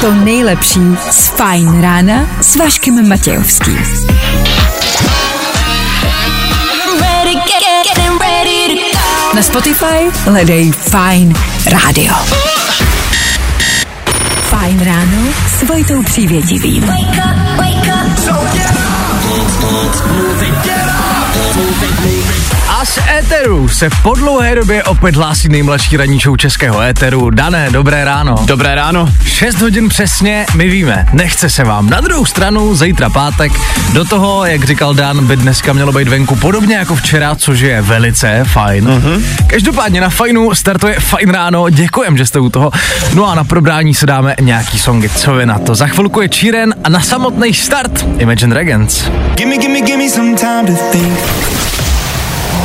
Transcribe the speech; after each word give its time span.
to 0.00 0.14
nejlepší 0.14 0.80
z 1.10 1.28
Fajn 1.28 1.82
rána 1.82 2.26
s 2.40 2.56
Vaškem 2.56 3.08
Matějovským. 3.08 3.78
Get. 7.34 7.98
Na 9.34 9.42
Spotify 9.42 10.10
hledej 10.24 10.72
Fajn 10.72 11.34
rádio. 11.66 12.14
Fajn 14.42 14.84
ráno 14.84 15.32
s 15.58 15.62
Vojtou 15.62 16.02
Přívětivým. 16.02 16.82
Wake 16.82 17.00
up, 17.00 17.56
wake 17.56 17.88
up. 22.42 22.47
A 22.68 22.84
z 22.84 22.98
éteru 23.18 23.68
se 23.68 23.88
po 24.02 24.14
dlouhé 24.14 24.54
době 24.54 24.84
opět 24.84 25.16
hlásí 25.16 25.48
nejmladší 25.48 25.96
ranní 25.96 26.18
show 26.18 26.36
českého 26.36 26.80
éteru. 26.80 27.30
Dané, 27.30 27.70
dobré 27.70 28.04
ráno. 28.04 28.36
Dobré 28.44 28.74
ráno. 28.74 29.08
6 29.24 29.60
hodin 29.60 29.88
přesně, 29.88 30.46
my 30.54 30.68
víme, 30.68 31.06
nechce 31.12 31.50
se 31.50 31.64
vám. 31.64 31.90
Na 31.90 32.00
druhou 32.00 32.24
stranu, 32.24 32.74
zítra 32.74 33.10
pátek, 33.10 33.52
do 33.92 34.04
toho, 34.04 34.44
jak 34.44 34.64
říkal 34.64 34.94
Dan, 34.94 35.26
by 35.26 35.36
dneska 35.36 35.72
mělo 35.72 35.92
být 35.92 36.08
venku 36.08 36.36
podobně 36.36 36.76
jako 36.76 36.96
včera, 36.96 37.34
což 37.34 37.60
je 37.60 37.82
velice 37.82 38.44
fajn. 38.44 38.88
Uh-huh. 38.88 39.22
Každopádně 39.46 40.00
na 40.00 40.10
fajnu 40.10 40.54
startuje 40.54 41.00
fajn 41.00 41.30
ráno, 41.30 41.70
děkujem, 41.70 42.16
že 42.16 42.26
jste 42.26 42.38
u 42.38 42.50
toho. 42.50 42.70
No 43.14 43.26
a 43.28 43.34
na 43.34 43.44
probrání 43.44 43.94
se 43.94 44.06
dáme 44.06 44.34
nějaký 44.40 44.78
songy, 44.78 45.08
co 45.08 45.34
vy 45.34 45.46
na 45.46 45.58
to. 45.58 45.74
Za 45.74 45.86
chvilku 45.86 46.20
je 46.20 46.28
Číren 46.28 46.74
a 46.84 46.88
na 46.88 47.00
samotný 47.00 47.54
start 47.54 48.06
Imagine 48.18 48.54
Dragons. 48.54 49.10
Gimme, 49.34 49.56
gimme, 49.56 49.80
gimme 49.80 50.10
some 50.10 50.36
time 50.36 50.66
to 50.66 50.82
think. 50.92 51.18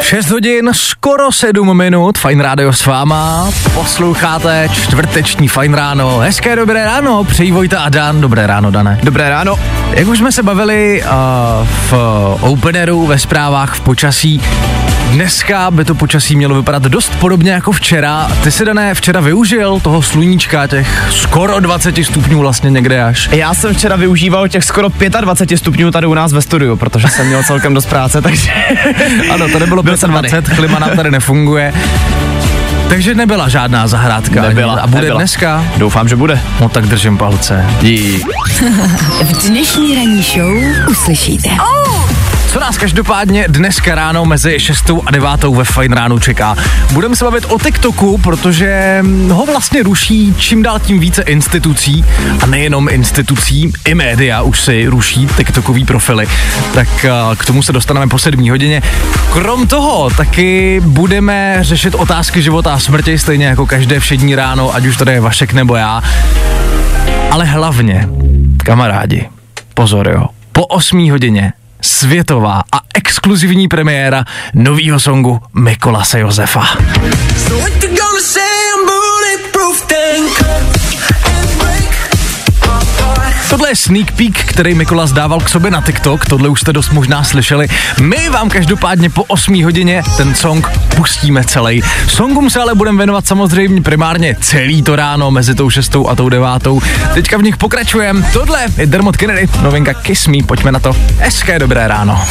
6 0.00 0.30
hodin, 0.30 0.70
skoro 0.72 1.32
7 1.32 1.76
minut, 1.76 2.18
Fajn 2.18 2.40
rádio 2.40 2.72
s 2.72 2.86
váma, 2.86 3.50
posloucháte 3.74 4.68
čtvrteční 4.72 5.48
Fajn 5.48 5.74
ráno, 5.74 6.18
hezké 6.18 6.56
dobré 6.56 6.84
ráno, 6.84 7.24
přeji 7.24 7.52
Vojta 7.52 7.80
a 7.80 7.88
Dan, 7.88 8.20
dobré 8.20 8.46
ráno 8.46 8.70
Dané. 8.70 8.98
Dobré 9.02 9.30
ráno. 9.30 9.56
Jak 9.90 10.08
už 10.08 10.18
jsme 10.18 10.32
se 10.32 10.42
bavili 10.42 11.02
uh, 11.02 11.10
v 11.90 11.94
openeru, 12.40 13.06
ve 13.06 13.18
zprávách, 13.18 13.74
v 13.74 13.80
počasí, 13.80 14.42
dneska 15.12 15.70
by 15.70 15.84
to 15.84 15.94
počasí 15.94 16.36
mělo 16.36 16.54
vypadat 16.54 16.82
dost 16.82 17.12
podobně 17.20 17.52
jako 17.52 17.72
včera. 17.72 18.30
Ty 18.42 18.50
si, 18.50 18.64
Dané, 18.64 18.94
včera 18.94 19.20
využil 19.20 19.80
toho 19.80 20.02
sluníčka, 20.02 20.66
těch 20.66 21.04
skoro 21.10 21.60
20 21.60 22.04
stupňů 22.04 22.38
vlastně 22.38 22.70
někde 22.70 23.02
až. 23.02 23.28
Já 23.32 23.54
jsem 23.54 23.74
včera 23.74 23.96
využíval 23.96 24.48
těch 24.48 24.64
skoro 24.64 24.88
25 25.20 25.58
stupňů 25.58 25.90
tady 25.90 26.06
u 26.06 26.14
nás 26.14 26.32
ve 26.32 26.42
studiu, 26.42 26.76
protože 26.76 27.08
jsem 27.08 27.26
měl 27.26 27.42
celkem 27.42 27.74
dost 27.74 27.86
práce, 27.86 28.22
takže 28.22 28.50
Ano, 29.30 29.48
to 29.48 29.58
nebylo 29.58 29.71
Byl 29.82 29.96
jsem 29.96 30.10
25, 30.10 30.56
klima 30.56 30.78
nám 30.78 30.90
tady 30.96 31.10
nefunguje. 31.10 31.72
Takže 32.88 33.14
nebyla 33.14 33.48
žádná 33.48 33.86
zahrádka. 33.86 34.40
ani. 34.40 34.48
nebyla. 34.48 34.80
A 34.80 34.86
bude 34.86 35.00
nebyla. 35.02 35.18
dneska? 35.18 35.64
Doufám, 35.76 36.08
že 36.08 36.16
bude. 36.16 36.40
No 36.60 36.68
tak 36.68 36.86
držím 36.86 37.18
palce. 37.18 37.66
Dík. 37.80 38.26
V 39.24 39.48
dnešní 39.48 39.94
ranní 39.94 40.22
show 40.22 40.52
uslyšíte. 40.90 41.48
Co 42.52 42.60
nás 42.60 42.78
každopádně 42.78 43.44
dneska 43.48 43.94
ráno 43.94 44.24
mezi 44.24 44.60
6 44.60 44.90
a 45.06 45.10
9 45.10 45.42
ve 45.42 45.64
Fine 45.64 45.96
ránu 45.96 46.18
čeká? 46.18 46.56
Budeme 46.92 47.16
se 47.16 47.24
bavit 47.24 47.44
o 47.48 47.58
TikToku, 47.58 48.18
protože 48.18 49.02
ho 49.30 49.46
vlastně 49.46 49.82
ruší 49.82 50.34
čím 50.38 50.62
dál 50.62 50.78
tím 50.78 51.00
více 51.00 51.22
institucí 51.22 52.04
a 52.42 52.46
nejenom 52.46 52.88
institucí, 52.88 53.72
i 53.84 53.94
média 53.94 54.42
už 54.42 54.60
si 54.60 54.86
ruší 54.86 55.26
TikTokový 55.36 55.84
profily. 55.84 56.26
Tak 56.74 57.04
eh, 57.04 57.10
k 57.36 57.44
tomu 57.44 57.62
se 57.62 57.72
dostaneme 57.72 58.06
po 58.06 58.18
7 58.18 58.50
hodině. 58.50 58.82
Krom 59.32 59.66
toho 59.66 60.10
taky 60.10 60.80
budeme 60.84 61.58
řešit 61.60 61.94
otázky 61.94 62.42
života 62.42 62.74
a 62.74 62.78
smrti, 62.78 63.18
stejně 63.18 63.46
jako 63.46 63.66
každé 63.66 64.00
všední 64.00 64.34
ráno, 64.34 64.74
ať 64.74 64.86
už 64.86 64.96
tady 64.96 65.12
je 65.12 65.20
Vašek 65.20 65.52
nebo 65.52 65.76
já. 65.76 66.02
Ale 67.30 67.44
hlavně, 67.44 68.08
kamarádi, 68.64 69.28
pozor 69.74 70.08
jo, 70.08 70.26
po 70.52 70.66
8 70.66 71.10
hodině 71.10 71.52
světová 71.82 72.62
a 72.72 72.80
exkluzivní 72.94 73.68
premiéra 73.68 74.24
novýho 74.54 75.00
songu 75.00 75.40
Mikolase 75.54 76.20
Josefa. 76.20 76.64
So 77.48 77.72
Tohle 83.62 83.70
je 83.70 83.76
sneak 83.76 84.12
peek, 84.12 84.44
který 84.44 84.74
Mikolas 84.74 85.12
dával 85.12 85.40
k 85.40 85.48
sobě 85.48 85.70
na 85.70 85.80
TikTok, 85.80 86.26
tohle 86.26 86.48
už 86.48 86.60
jste 86.60 86.72
dost 86.72 86.90
možná 86.92 87.24
slyšeli. 87.24 87.68
My 88.00 88.28
vám 88.28 88.48
každopádně 88.48 89.10
po 89.10 89.24
8 89.24 89.64
hodině 89.64 90.02
ten 90.16 90.34
song 90.34 90.68
pustíme 90.96 91.44
celý. 91.44 91.82
Songům 92.08 92.50
se 92.50 92.60
ale 92.60 92.74
budeme 92.74 92.96
věnovat 92.96 93.26
samozřejmě 93.26 93.80
primárně 93.80 94.36
celý 94.40 94.82
to 94.82 94.96
ráno 94.96 95.30
mezi 95.30 95.54
tou 95.54 95.70
6 95.70 95.96
a 96.08 96.14
tou 96.14 96.28
9. 96.28 96.48
Teďka 97.14 97.38
v 97.38 97.42
nich 97.42 97.56
pokračujeme. 97.56 98.26
Tohle 98.32 98.66
je 98.76 98.86
Dermot 98.86 99.16
Kennedy, 99.16 99.48
novinka 99.62 99.94
Kiss 99.94 100.26
Me, 100.26 100.38
pojďme 100.46 100.72
na 100.72 100.78
to. 100.80 100.96
Hezké 101.18 101.58
dobré 101.58 101.88
ráno. 101.88 102.22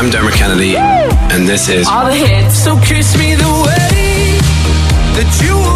I'm 0.00 0.10
Dermot 0.10 0.34
Kennedy, 0.34 0.78
and 1.34 1.46
this 1.46 1.68
is 1.68 1.88
All 1.88 2.06
the 2.06 2.26
hits. 2.26 2.64
So 2.64 2.76
kiss 2.76 3.16
me 3.16 3.36
the 3.36 3.44
way 3.44 4.38
that 5.16 5.42
you 5.42 5.75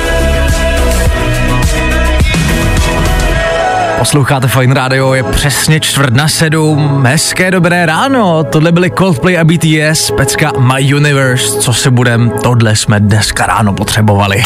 Posloucháte 4.01 4.47
Fine 4.47 4.73
Radio, 4.73 5.13
je 5.13 5.23
přesně 5.23 5.79
čtvrt 5.79 6.13
na 6.13 6.27
sedm. 6.27 7.03
Hezké 7.05 7.51
dobré 7.51 7.85
ráno, 7.85 8.43
tohle 8.43 8.71
byly 8.71 8.91
Coldplay 8.97 9.39
a 9.39 9.43
BTS, 9.43 10.11
pecka 10.11 10.51
My 10.59 10.95
Universe, 10.95 11.59
co 11.59 11.73
se 11.73 11.91
budem, 11.91 12.31
tohle 12.43 12.75
jsme 12.75 12.99
dneska 12.99 13.45
ráno 13.45 13.73
potřebovali. 13.73 14.43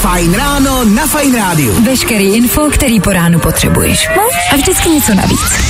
Fajn 0.00 0.34
ráno 0.34 0.84
na 0.84 1.06
Fajn 1.06 1.36
rádiu. 1.36 1.84
Veškerý 1.84 2.34
info, 2.34 2.70
který 2.70 3.00
po 3.00 3.10
ránu 3.10 3.38
potřebuješ. 3.38 4.08
No 4.16 4.22
a 4.52 4.56
vždycky 4.56 4.88
něco 4.88 5.14
navíc. 5.14 5.62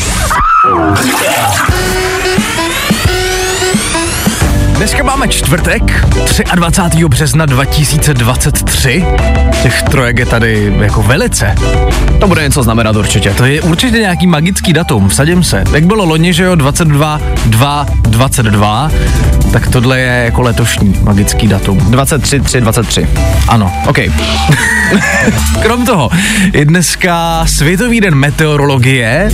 Dneska 4.82 5.03
máme 5.03 5.28
čtvrtek, 5.28 6.06
23. 6.54 7.04
března 7.09 7.47
2023. 7.47 9.04
Těch 9.62 9.82
trojek 9.82 10.19
je 10.19 10.26
tady 10.26 10.75
jako 10.81 11.03
velice. 11.03 11.54
To 12.20 12.28
bude 12.28 12.43
něco 12.43 12.62
znamenat 12.62 12.97
určitě. 12.97 13.31
To 13.31 13.44
je 13.44 13.62
určitě 13.62 13.98
nějaký 13.98 14.26
magický 14.26 14.72
datum, 14.72 15.09
vsadím 15.09 15.44
se. 15.44 15.65
Jak 15.72 15.87
bylo 15.87 16.04
loni, 16.04 16.32
že 16.32 16.44
jo, 16.44 16.54
22, 16.54 17.20
2, 17.47 17.87
22, 18.03 18.91
tak 19.53 19.69
tohle 19.69 20.00
je 20.00 20.25
jako 20.25 20.43
letošní 20.43 20.94
magický 21.03 21.49
datum. 21.49 21.78
23, 21.78 22.41
3, 22.41 22.60
23. 22.60 23.09
Ano. 23.49 23.72
OK. 23.87 23.99
Krom 25.62 25.87
toho, 25.87 26.10
je 26.53 26.64
dneska 26.64 27.43
Světový 27.47 28.00
den 28.00 28.14
meteorologie, 28.14 29.31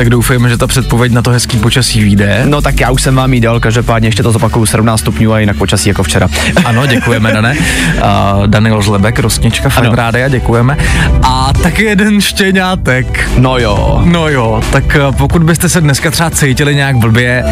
tak 0.00 0.10
doufejme, 0.10 0.48
že 0.48 0.56
ta 0.56 0.66
předpověď 0.66 1.12
na 1.12 1.22
to 1.22 1.30
hezký 1.30 1.58
počasí 1.58 2.00
vyjde. 2.04 2.42
No 2.44 2.60
tak 2.62 2.80
já 2.80 2.90
už 2.90 3.02
jsem 3.02 3.14
vám 3.14 3.34
jí 3.34 3.40
dal, 3.40 3.60
každopádně 3.60 4.08
ještě 4.08 4.22
to 4.22 4.32
zopakuju 4.32 4.66
17 4.66 5.00
stupňů 5.00 5.32
a 5.32 5.38
jinak 5.38 5.56
počasí 5.56 5.88
jako 5.88 6.02
včera. 6.02 6.28
Ano, 6.64 6.86
děkujeme, 6.86 7.32
Dané. 7.32 7.56
Uh, 7.58 8.46
Daniel 8.46 8.82
Zlebek, 8.82 9.18
Rostnička, 9.18 9.68
Fajn 9.68 9.86
Ano. 9.86 9.96
Rádia, 9.96 10.28
děkujeme. 10.28 10.76
A 11.22 11.52
taky 11.62 11.84
jeden 11.84 12.20
štěňátek. 12.20 13.30
No 13.38 13.58
jo. 13.58 14.02
No 14.04 14.28
jo, 14.28 14.62
tak 14.72 14.84
uh, 15.08 15.16
pokud 15.16 15.42
byste 15.42 15.68
se 15.68 15.80
dneska 15.80 16.10
třeba 16.10 16.30
cítili 16.30 16.74
nějak 16.74 16.96
blbě, 16.96 17.44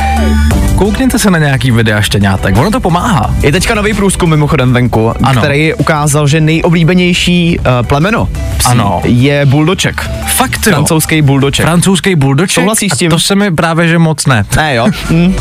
koukněte 0.76 1.18
se 1.18 1.30
na 1.30 1.38
nějaký 1.38 1.70
videa 1.70 2.00
štěňátek, 2.00 2.56
ono 2.56 2.70
to 2.70 2.80
pomáhá. 2.80 3.34
Je 3.42 3.52
teďka 3.52 3.74
nový 3.74 3.94
průzkum 3.94 4.30
mimochodem 4.30 4.72
venku, 4.72 5.12
Ano. 5.22 5.40
který 5.40 5.74
ukázal, 5.74 6.26
že 6.28 6.40
nejoblíbenější 6.40 7.58
uh, 7.58 7.64
plemeno 7.86 8.28
psí 8.58 8.68
Ano. 8.68 9.00
je 9.04 9.46
buldoček. 9.46 10.10
Fakt 10.26 10.66
jo. 10.66 10.72
Francouzský 10.72 11.22
buldoček. 11.22 11.66
Francouzský 11.66 12.14
buldoček. 12.14 12.37
Souhlasíš 12.46 12.92
s 12.92 12.98
tím? 12.98 13.10
To 13.10 13.18
se 13.18 13.34
mi 13.34 13.50
právě, 13.50 13.88
že 13.88 13.98
moc 13.98 14.26
ne. 14.26 14.44
ne 14.56 14.74
jo. 14.74 14.86
Hm. 15.10 15.34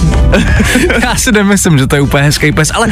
Já 1.03 1.15
si 1.15 1.31
nemyslím, 1.31 1.77
že 1.77 1.87
to 1.87 1.95
je 1.95 2.01
úplně 2.01 2.23
hezký 2.23 2.51
pes, 2.51 2.71
ale 2.75 2.87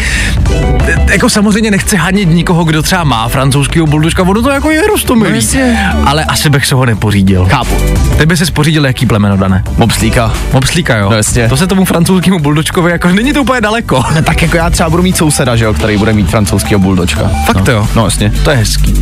jako 1.11 1.29
samozřejmě 1.29 1.71
nechci 1.71 1.97
hanit 1.97 2.29
nikoho, 2.29 2.63
kdo 2.63 2.81
třeba 2.81 3.03
má 3.03 3.27
francouzského 3.27 3.87
buldočka, 3.87 4.23
ono 4.23 4.41
to 4.41 4.49
jako 4.49 4.71
je 4.71 4.87
rostomilý. 4.87 5.47
No 5.55 6.09
ale 6.09 6.23
asi 6.23 6.49
bych 6.49 6.65
se 6.65 6.75
ho 6.75 6.85
nepořídil. 6.85 7.45
Chápu. 7.49 7.75
Ty 8.17 8.25
by 8.25 8.37
se 8.37 8.45
spořídil 8.45 8.85
jaký 8.85 9.05
plemeno, 9.05 9.37
Dané? 9.37 9.63
Mopslíka. 9.77 10.33
Mopslíka, 10.53 10.97
jo? 10.97 11.09
No 11.09 11.15
jasně. 11.15 11.49
To 11.49 11.57
se 11.57 11.67
tomu 11.67 11.85
francouzskému 11.85 12.39
buldočkovi, 12.39 12.91
jako 12.91 13.07
není 13.07 13.33
to 13.33 13.41
úplně 13.41 13.61
daleko. 13.61 14.03
No, 14.15 14.21
tak 14.21 14.41
jako 14.41 14.57
já 14.57 14.69
třeba 14.69 14.89
budu 14.89 15.03
mít 15.03 15.17
souseda, 15.17 15.55
že 15.55 15.65
jo, 15.65 15.73
který 15.73 15.97
bude 15.97 16.13
mít 16.13 16.29
francouzského 16.29 16.79
buldočka. 16.79 17.31
Fakt 17.45 17.67
no. 17.67 17.73
jo? 17.73 17.87
No 17.95 18.05
jasně. 18.05 18.31
To 18.43 18.49
je 18.49 18.57
hezký. 18.57 19.01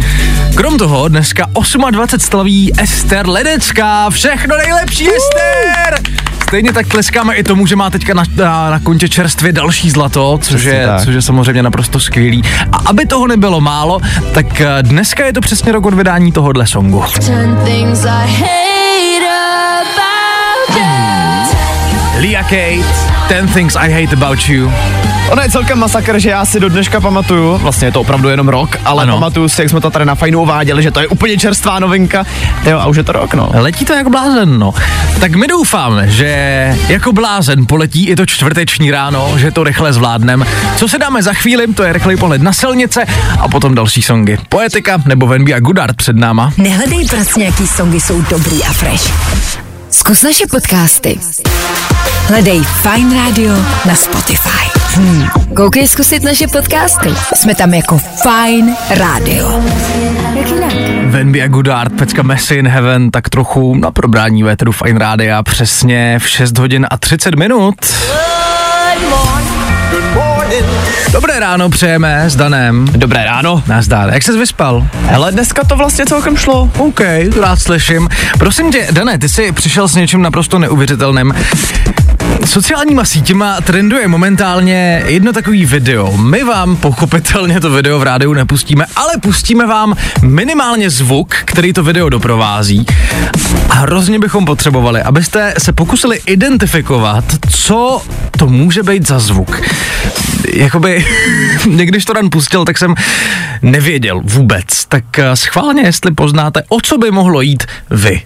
Krom 0.56 0.78
toho 0.78 1.08
dneska 1.08 1.46
28 1.92 2.20
slaví 2.20 2.72
Ester 2.82 3.30
Ledecká. 3.30 4.10
Všechno 4.10 4.58
nejlepší, 4.58 4.93
Ester! 5.02 6.00
Stejně 6.48 6.74
tak 6.74 6.88
tleskáme 6.88 7.36
i 7.36 7.44
tomu, 7.44 7.68
že 7.68 7.76
má 7.76 7.90
teďka 7.90 8.14
na, 8.14 8.24
na, 8.36 8.70
na 8.70 8.80
kontě 8.80 9.10
čerstvě 9.10 9.52
další 9.52 9.90
zlato, 9.90 10.40
což 10.42 10.64
je, 10.64 10.88
což 11.04 11.16
je 11.16 11.22
samozřejmě 11.22 11.64
naprosto 11.64 12.00
skvělý. 12.00 12.42
A 12.72 12.78
aby 12.86 13.06
toho 13.06 13.28
nebylo 13.28 13.62
málo, 13.62 14.00
tak 14.34 14.62
eh, 14.62 14.68
dneska 14.82 15.26
je 15.26 15.34
to 15.34 15.42
přesně 15.42 15.72
rok 15.72 15.86
od 15.86 15.94
vydání 15.94 16.32
tohohle 16.32 16.68
songu. 16.68 17.04
You. 17.30 17.64
Lia 22.20 22.44
Kate, 22.44 22.86
Ten 23.28 23.48
Things 23.48 23.76
I 23.76 23.90
Hate 23.90 24.16
About 24.16 24.50
You. 24.50 24.72
Ono 25.34 25.42
je 25.42 25.50
celkem 25.50 25.80
masakr, 25.80 26.20
že 26.20 26.30
já 26.30 26.46
si 26.46 26.60
do 26.60 26.70
dneška 26.70 27.02
pamatuju, 27.02 27.58
vlastně 27.58 27.88
je 27.88 27.92
to 27.92 28.02
opravdu 28.02 28.30
jenom 28.30 28.50
rok, 28.50 28.78
ale 28.86 29.04
Ano. 29.04 29.14
pamatuju 29.14 29.50
si, 29.50 29.62
jak 29.62 29.70
jsme 29.70 29.82
to 29.82 29.90
tady 29.90 30.06
na 30.06 30.16
fajnu 30.16 30.42
uváděli, 30.42 30.84
že 30.84 30.92
to 30.92 31.00
je 31.00 31.08
úplně 31.08 31.38
čerstvá 31.38 31.80
novinka. 31.80 32.26
Jo, 32.64 32.80
a 32.80 32.86
už 32.86 32.98
je 32.98 33.04
to 33.04 33.12
rok, 33.12 33.34
no. 33.34 33.50
Letí 33.54 33.86
to 33.86 33.94
jako 33.94 34.10
blázen, 34.10 34.60
no. 34.60 34.74
Tak 35.20 35.36
my 35.36 35.48
doufáme, 35.48 36.08
že 36.10 36.28
jako 36.88 37.14
blázen 37.14 37.66
poletí 37.66 38.08
i 38.08 38.16
to 38.16 38.26
čtvrteční 38.26 38.92
ráno, 38.92 39.34
že 39.38 39.52
to 39.52 39.64
rychle 39.64 39.94
zvládnem. 39.94 40.46
Co 40.78 40.88
se 40.88 40.98
dáme 40.98 41.24
za 41.24 41.34
chvíli, 41.34 41.74
to 41.74 41.84
je 41.84 41.94
rychlej 41.94 42.18
pohled 42.18 42.42
na 42.42 42.54
silnice 42.54 43.06
a 43.40 43.48
potom 43.48 43.76
další 43.76 44.02
songy. 44.02 44.38
Poetika 44.50 45.02
nebo 45.06 45.28
Venby 45.28 45.54
a 45.54 45.60
Goodart 45.60 45.96
před 45.98 46.16
náma. 46.16 46.54
Nehledej 46.58 47.08
pracně, 47.08 47.46
jaký 47.46 47.68
songy 47.68 48.00
jsou 48.00 48.22
dobrý 48.22 48.64
a 48.64 48.74
fresh. 48.74 49.14
Zkus 49.90 50.24
naše 50.24 50.48
podcasty. 50.48 51.20
Hledej 52.28 52.62
Fine 52.64 53.26
Radio 53.26 53.54
na 53.86 53.96
Spotify. 53.96 54.53
Hmm. 54.96 55.28
Koukej 55.56 55.88
zkusit 55.88 56.24
naše 56.24 56.48
podcasty. 56.48 57.10
Jsme 57.36 57.56
tam 57.56 57.74
jako 57.74 57.98
Fine 57.98 58.76
Radio. 58.90 59.64
Jak 60.36 60.50
jinak? 60.50 60.74
Venby 61.06 61.42
a 61.42 61.48
Goodart, 61.48 61.94
pecka 61.94 62.24
Messi 62.24 62.56
in 62.56 62.68
Heaven, 62.68 63.12
tak 63.12 63.30
trochu 63.30 63.76
na 63.76 63.92
probrání 63.92 64.44
véteru 64.44 64.72
Fine 64.72 65.00
Rádia 65.00 65.44
přesně 65.44 66.20
v 66.20 66.30
6 66.30 66.58
hodin 66.58 66.88
a 66.90 66.98
30 66.98 67.36
minut. 67.36 67.76
Dobré 71.12 71.40
ráno 71.40 71.70
přejeme 71.70 72.30
s 72.30 72.36
Danem. 72.36 72.86
Dobré 72.92 73.26
ráno. 73.26 73.64
Nazdar, 73.68 74.14
jak 74.14 74.24
ses 74.24 74.36
vyspal? 74.36 74.88
Hele, 75.06 75.32
dneska 75.32 75.64
to 75.64 75.76
vlastně 75.76 76.06
celkem 76.06 76.38
šlo. 76.38 76.70
OK, 76.78 77.02
to 77.34 77.42
rád 77.42 77.60
slyším. 77.60 78.10
Prosím 78.40 78.72
tě, 78.72 78.88
Dané, 78.92 79.18
ty 79.18 79.30
jsi 79.30 79.52
přišel 79.52 79.88
s 79.88 79.96
něčím 79.96 80.22
naprosto 80.22 80.60
neuvěřitelným. 80.60 81.34
Sociálníma 82.46 83.06
sítěma 83.06 83.62
trenduje 83.62 84.08
momentálně 84.08 85.04
jedno 85.06 85.34
takový 85.34 85.66
video. 85.66 86.18
My 86.18 86.44
vám 86.44 86.76
pochopitelně 86.76 87.60
to 87.60 87.70
video 87.70 88.00
v 88.00 88.04
rádiu 88.04 88.34
nepustíme, 88.34 88.86
ale 88.96 89.14
pustíme 89.22 89.66
vám 89.66 89.96
minimálně 90.22 90.90
zvuk, 90.90 91.36
který 91.46 91.74
to 91.74 91.84
video 91.84 92.10
doprovází. 92.10 92.86
A 93.70 93.74
hrozně 93.74 94.20
bychom 94.20 94.46
potřebovali, 94.46 95.02
abyste 95.02 95.54
se 95.58 95.74
pokusili 95.74 96.20
identifikovat, 96.26 97.26
co 97.50 98.02
to 98.38 98.48
může 98.48 98.84
být 98.84 99.08
za 99.08 99.20
zvuk. 99.20 99.62
Jakoby, 100.54 101.06
někdyž 101.66 102.06
to 102.06 102.14
Dan 102.14 102.30
pustil, 102.30 102.66
tak 102.66 102.78
jsem 102.78 102.96
nevěděl 103.62 104.22
vůbec. 104.24 104.86
Tak 104.88 105.20
eh, 105.20 105.36
schválně, 105.36 105.82
jestli 105.82 106.12
poznáte, 106.12 106.64
o 106.70 106.82
co 106.82 106.98
by 106.98 107.12
mohlo 107.12 107.42
jít 107.42 107.64
vy. 107.90 108.22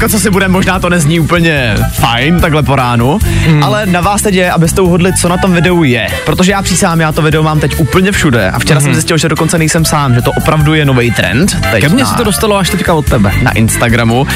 Jako 0.00 0.12
co 0.12 0.20
si 0.20 0.30
bude, 0.30 0.48
možná 0.48 0.78
to 0.78 0.88
nezní 0.88 1.20
úplně 1.20 1.76
fajn 1.92 2.40
takhle 2.40 2.62
po 2.62 2.76
ránu, 2.76 3.18
hmm. 3.46 3.62
ale 3.62 3.86
na 3.86 4.00
vás 4.00 4.22
teď 4.22 4.34
je, 4.34 4.50
abyste 4.50 4.80
uhodli, 4.80 5.12
co 5.12 5.28
na 5.28 5.36
tom 5.36 5.52
videu 5.52 5.82
je. 5.82 6.06
Protože 6.24 6.52
já 6.52 6.62
přísám, 6.62 7.00
já 7.00 7.12
to 7.12 7.22
video 7.22 7.42
mám 7.42 7.60
teď 7.60 7.80
úplně 7.80 8.12
všude 8.12 8.50
a 8.50 8.58
včera 8.58 8.80
hmm. 8.80 8.84
jsem 8.84 8.94
zjistil, 8.94 9.18
že 9.18 9.28
dokonce 9.28 9.58
nejsem 9.58 9.84
sám, 9.84 10.14
že 10.14 10.22
to 10.22 10.32
opravdu 10.32 10.74
je 10.74 10.84
nový 10.84 11.10
trend. 11.10 11.56
Teď 11.70 11.84
Ke 11.84 11.88
mně 11.88 12.06
se 12.06 12.14
to 12.14 12.24
dostalo 12.24 12.56
až 12.56 12.70
teďka 12.70 12.94
od 12.94 13.06
tebe. 13.06 13.32
na 13.42 13.50
Instagramu, 13.50 14.20
uh, 14.20 14.28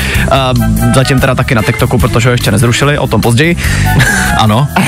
zatím 0.95 1.21
teda 1.21 1.35
taky 1.35 1.55
na 1.55 1.63
TikToku, 1.63 1.99
protože 1.99 2.29
ho 2.29 2.33
ještě 2.33 2.51
nezrušili, 2.51 2.99
o 2.99 3.07
tom 3.07 3.21
později. 3.21 3.57
Ano. 4.39 4.69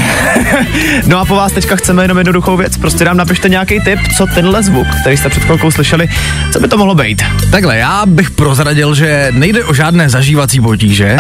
No 1.07 1.19
a 1.19 1.25
po 1.25 1.37
vás 1.37 1.53
teďka 1.53 1.77
chceme 1.77 2.05
jenom 2.05 2.19
jednoduchou 2.19 2.57
věc, 2.57 2.77
prostě 2.77 3.05
nám 3.05 3.17
napište 3.17 3.49
nějaký 3.49 3.81
tip, 3.81 4.01
co 4.17 4.27
tenhle 4.27 4.63
zvuk, 4.63 4.87
který 5.01 5.17
jste 5.17 5.29
před 5.29 5.45
chvilkou 5.45 5.71
slyšeli, 5.71 6.09
co 6.53 6.61
by 6.61 6.69
to 6.69 6.79
mohlo 6.79 6.95
být. 6.95 7.23
Takhle, 7.51 7.79
já 7.79 8.07
bych 8.07 8.31
prozradil, 8.31 8.95
že 8.95 9.29
nejde 9.31 9.65
o 9.65 9.75
žádné 9.75 10.09
zažívací 10.09 10.61
potíže. 10.67 11.17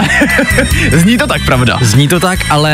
Zní 0.92 1.18
to 1.18 1.26
tak, 1.26 1.44
pravda. 1.44 1.78
Zní 1.80 2.08
to 2.08 2.20
tak, 2.20 2.38
ale 2.50 2.72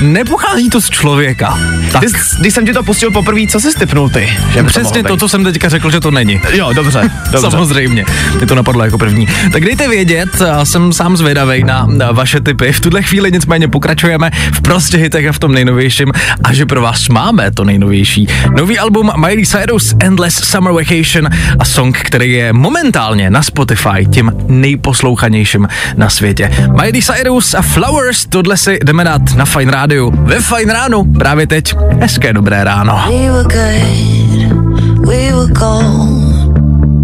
nepochází 0.00 0.70
to 0.70 0.80
z 0.80 0.90
člověka. 0.90 1.58
Tak. 1.92 2.00
Ty, 2.00 2.06
když 2.40 2.54
jsem 2.54 2.66
ti 2.66 2.72
to 2.72 2.82
pustil 2.82 3.10
poprvé, 3.10 3.40
co 3.48 3.60
jsi 3.60 3.72
stipnul 3.72 4.08
ty? 4.08 4.32
Že 4.52 4.62
Přesně 4.62 5.02
to, 5.02 5.14
být? 5.14 5.20
co 5.20 5.28
jsem 5.28 5.44
teďka 5.44 5.68
řekl, 5.68 5.90
že 5.90 6.00
to 6.00 6.10
není. 6.10 6.40
Jo, 6.52 6.72
dobře, 6.72 7.00
dobře. 7.30 7.50
Samozřejmě, 7.50 8.04
mě 8.36 8.46
to 8.46 8.54
napadlo 8.54 8.84
jako 8.84 8.98
první. 8.98 9.28
Tak 9.52 9.64
dejte 9.64 9.88
vědět, 9.88 10.28
jsem 10.64 10.92
sám 10.92 11.16
zvědavej 11.16 11.64
na, 11.64 11.86
na 11.86 12.12
vaše 12.12 12.40
tipy. 12.40 12.72
V 12.72 12.80
tuhle 12.80 13.02
chvíli 13.02 13.32
nicméně 13.32 13.68
pokračujeme 13.68 14.30
v 14.52 14.60
prostě 14.60 14.96
hitech 14.98 15.28
a 15.28 15.32
v 15.32 15.38
tom 15.38 15.52
nejnovějším 15.52 16.12
a 16.44 16.52
že 16.52 16.66
pro 16.66 16.80
vás 16.80 17.08
máme 17.08 17.50
to 17.50 17.64
nejnovější. 17.64 18.26
Nový 18.56 18.78
album 18.78 19.12
Miley 19.16 19.46
Cyrus 19.46 19.94
Endless 20.00 20.34
Summer 20.34 20.72
Vacation 20.72 21.28
a 21.58 21.64
song, 21.64 21.98
který 21.98 22.32
je 22.32 22.52
momentálně 22.52 23.30
na 23.30 23.42
Spotify 23.42 24.06
tím 24.10 24.32
nejposlouchanějším 24.48 25.68
na 25.96 26.03
světě. 26.10 26.50
Miley 26.72 27.02
Cyrus 27.02 27.54
a 27.54 27.62
Flowers, 27.62 28.26
tohle 28.28 28.56
si 28.56 28.78
jdeme 28.84 29.04
dát 29.04 29.22
na 29.36 29.44
Fine 29.44 29.72
Radio. 29.72 30.10
Ve 30.10 30.40
Fine 30.40 30.72
ránu 30.72 31.04
právě 31.04 31.46
teď. 31.46 31.74
Hezké 32.00 32.32
dobré 32.32 32.64
ráno. 32.64 33.04
We 33.08 33.30
were 33.30 33.42
good, 33.42 35.08
we 35.08 35.32
were 35.32 35.52
gold. 35.52 36.24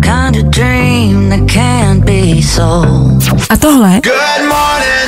Kind 0.02 0.36
of 0.36 0.50
dream 0.50 1.30
that 1.30 1.52
can't 1.52 2.04
be 2.04 2.42
sold. 2.42 3.46
A 3.50 3.56
tohle 3.56 4.00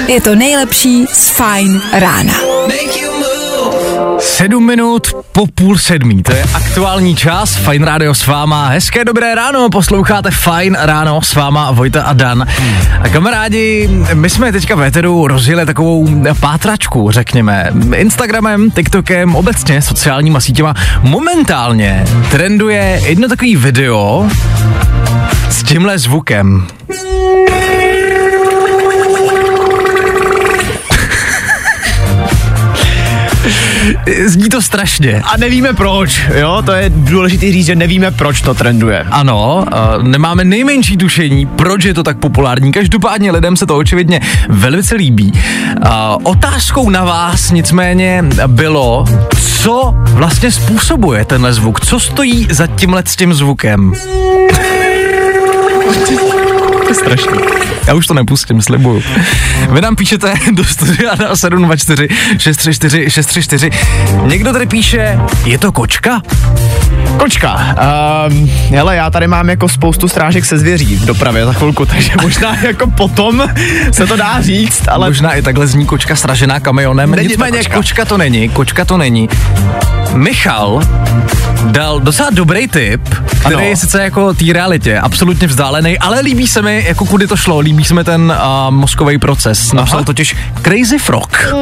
je 0.07 0.21
to 0.21 0.35
nejlepší 0.35 1.07
z 1.13 1.31
Fine 1.31 1.81
rána. 1.93 2.35
Sedm 4.23 4.67
minut 4.67 5.13
po 5.33 5.47
půl 5.55 5.79
sedmí, 5.79 6.23
to 6.23 6.33
je 6.33 6.45
aktuální 6.55 7.17
čas, 7.17 7.55
Fine 7.57 7.87
Radio 7.87 8.15
s 8.15 8.27
váma, 8.27 8.69
hezké 8.69 9.05
dobré 9.05 9.35
ráno, 9.35 9.69
posloucháte 9.71 10.31
Fine 10.31 10.79
Ráno 10.83 11.23
s 11.23 11.35
váma 11.35 11.71
Vojta 11.71 12.03
a 12.03 12.13
Dan. 12.13 12.47
A 13.01 13.09
kamarádi, 13.09 13.89
my 14.15 14.31
jsme 14.31 14.53
teďka 14.53 14.75
v 14.75 14.83
Eteru 14.83 15.27
rozjeli 15.27 15.67
takovou 15.67 16.09
pátračku, 16.41 17.11
řekněme, 17.11 17.71
Instagramem, 17.95 18.71
TikTokem, 18.71 19.37
obecně 19.37 19.83
sociálníma 19.83 20.41
sítěma. 20.41 20.75
Momentálně 21.03 22.05
trenduje 22.31 23.01
jedno 23.05 23.29
takový 23.29 23.57
video 23.57 24.29
s 25.51 25.63
tímhle 25.63 25.99
zvukem. 25.99 26.67
Zní 34.27 34.49
to 34.49 34.63
strašně. 34.63 35.23
A 35.25 35.37
nevíme 35.37 35.73
proč, 35.73 36.21
jo, 36.35 36.63
to 36.67 36.73
je 36.73 36.91
důležitý 36.91 37.53
říct, 37.53 37.67
že 37.67 37.77
nevíme 37.77 38.11
proč 38.11 38.41
to 38.41 38.55
trenduje. 38.55 39.07
Ano, 39.11 39.65
uh, 39.99 40.03
nemáme 40.03 40.45
nejmenší 40.45 40.97
tušení, 40.97 41.47
proč 41.47 41.85
je 41.85 41.95
to 41.95 42.03
tak 42.03 42.19
populární. 42.19 42.73
Každopádně 42.73 43.33
lidem 43.33 43.57
se 43.57 43.67
to 43.67 43.77
očividně 43.77 44.21
velice 44.49 44.95
líbí. 44.95 45.33
Uh, 45.33 45.91
otázkou 46.23 46.91
na 46.91 47.05
vás 47.05 47.51
nicméně 47.51 48.25
bylo, 48.47 49.05
co 49.63 49.95
vlastně 49.97 50.51
způsobuje 50.51 51.25
tenhle 51.25 51.53
zvuk, 51.53 51.81
co 51.81 52.01
stojí 52.01 52.49
za 52.51 52.67
tímhle 52.67 53.03
s 53.07 53.17
tím 53.17 53.35
zvukem. 53.35 53.93
To 56.83 56.89
je 56.89 56.95
strašný. 56.95 57.39
Já 57.87 57.95
už 57.95 58.07
to 58.07 58.15
nepustím, 58.15 58.63
slibuju. 58.63 59.03
Vy 59.71 59.81
nám 59.81 59.97
píšete 59.97 60.35
do 60.53 60.65
studia 60.65 61.15
na 61.15 61.37
724 61.37 62.09
634 62.39 63.11
634. 63.11 63.71
Někdo 64.25 64.53
tady 64.53 64.67
píše, 64.67 65.19
je 65.45 65.59
to 65.59 65.73
kočka? 65.73 66.21
Kočka, 67.19 67.75
um, 68.29 68.51
hele, 68.71 68.97
já 68.97 69.11
tady 69.11 69.27
mám 69.27 69.49
jako 69.49 69.69
spoustu 69.69 70.09
strážek 70.09 70.45
se 70.45 70.59
zvěří 70.59 70.97
v 70.97 71.05
dopravě 71.05 71.45
za 71.45 71.53
chvilku, 71.53 71.87
takže 71.87 72.13
možná 72.23 72.57
jako 72.63 72.87
potom 72.91 73.49
se 73.93 74.07
to 74.07 74.17
dá 74.17 74.41
říct, 74.43 74.83
ale 74.89 75.09
možná 75.09 75.33
i 75.35 75.43
takhle 75.43 75.67
zní 75.67 75.87
kočka 75.87 76.17
stražená 76.17 76.61
kamionem. 76.61 77.11
Není 77.11 77.29
to 77.29 77.33
Nicméně 77.33 77.59
kočka. 77.59 77.77
kočka 77.77 78.05
to 78.05 78.19
není, 78.19 78.49
kočka 78.49 78.85
to 78.85 78.97
není. 78.99 79.29
Michal 80.15 80.83
dal 81.65 82.01
docela 82.01 82.29
dobrý 82.33 82.69
tip, 82.69 83.09
který 83.41 83.55
Ano. 83.55 83.65
je 83.65 83.77
sice 83.77 84.03
jako 84.03 84.35
té 84.35 84.45
realitě 84.53 84.99
absolutně 84.99 85.47
vzdálený, 85.47 85.99
ale 85.99 86.21
líbí 86.21 86.47
se 86.49 86.63
mi, 86.63 86.85
jako 86.87 87.05
kudy 87.05 87.27
to 87.27 87.37
šlo, 87.37 87.59
líbí 87.59 87.72
se 87.81 87.95
mi 87.95 88.05
ten 88.05 88.33
uh, 88.33 88.75
mozkový 88.75 89.19
proces. 89.19 89.73
Napsal 89.73 90.05
totiž 90.05 90.37
Crazy 90.63 90.99
Frog. 90.99 91.55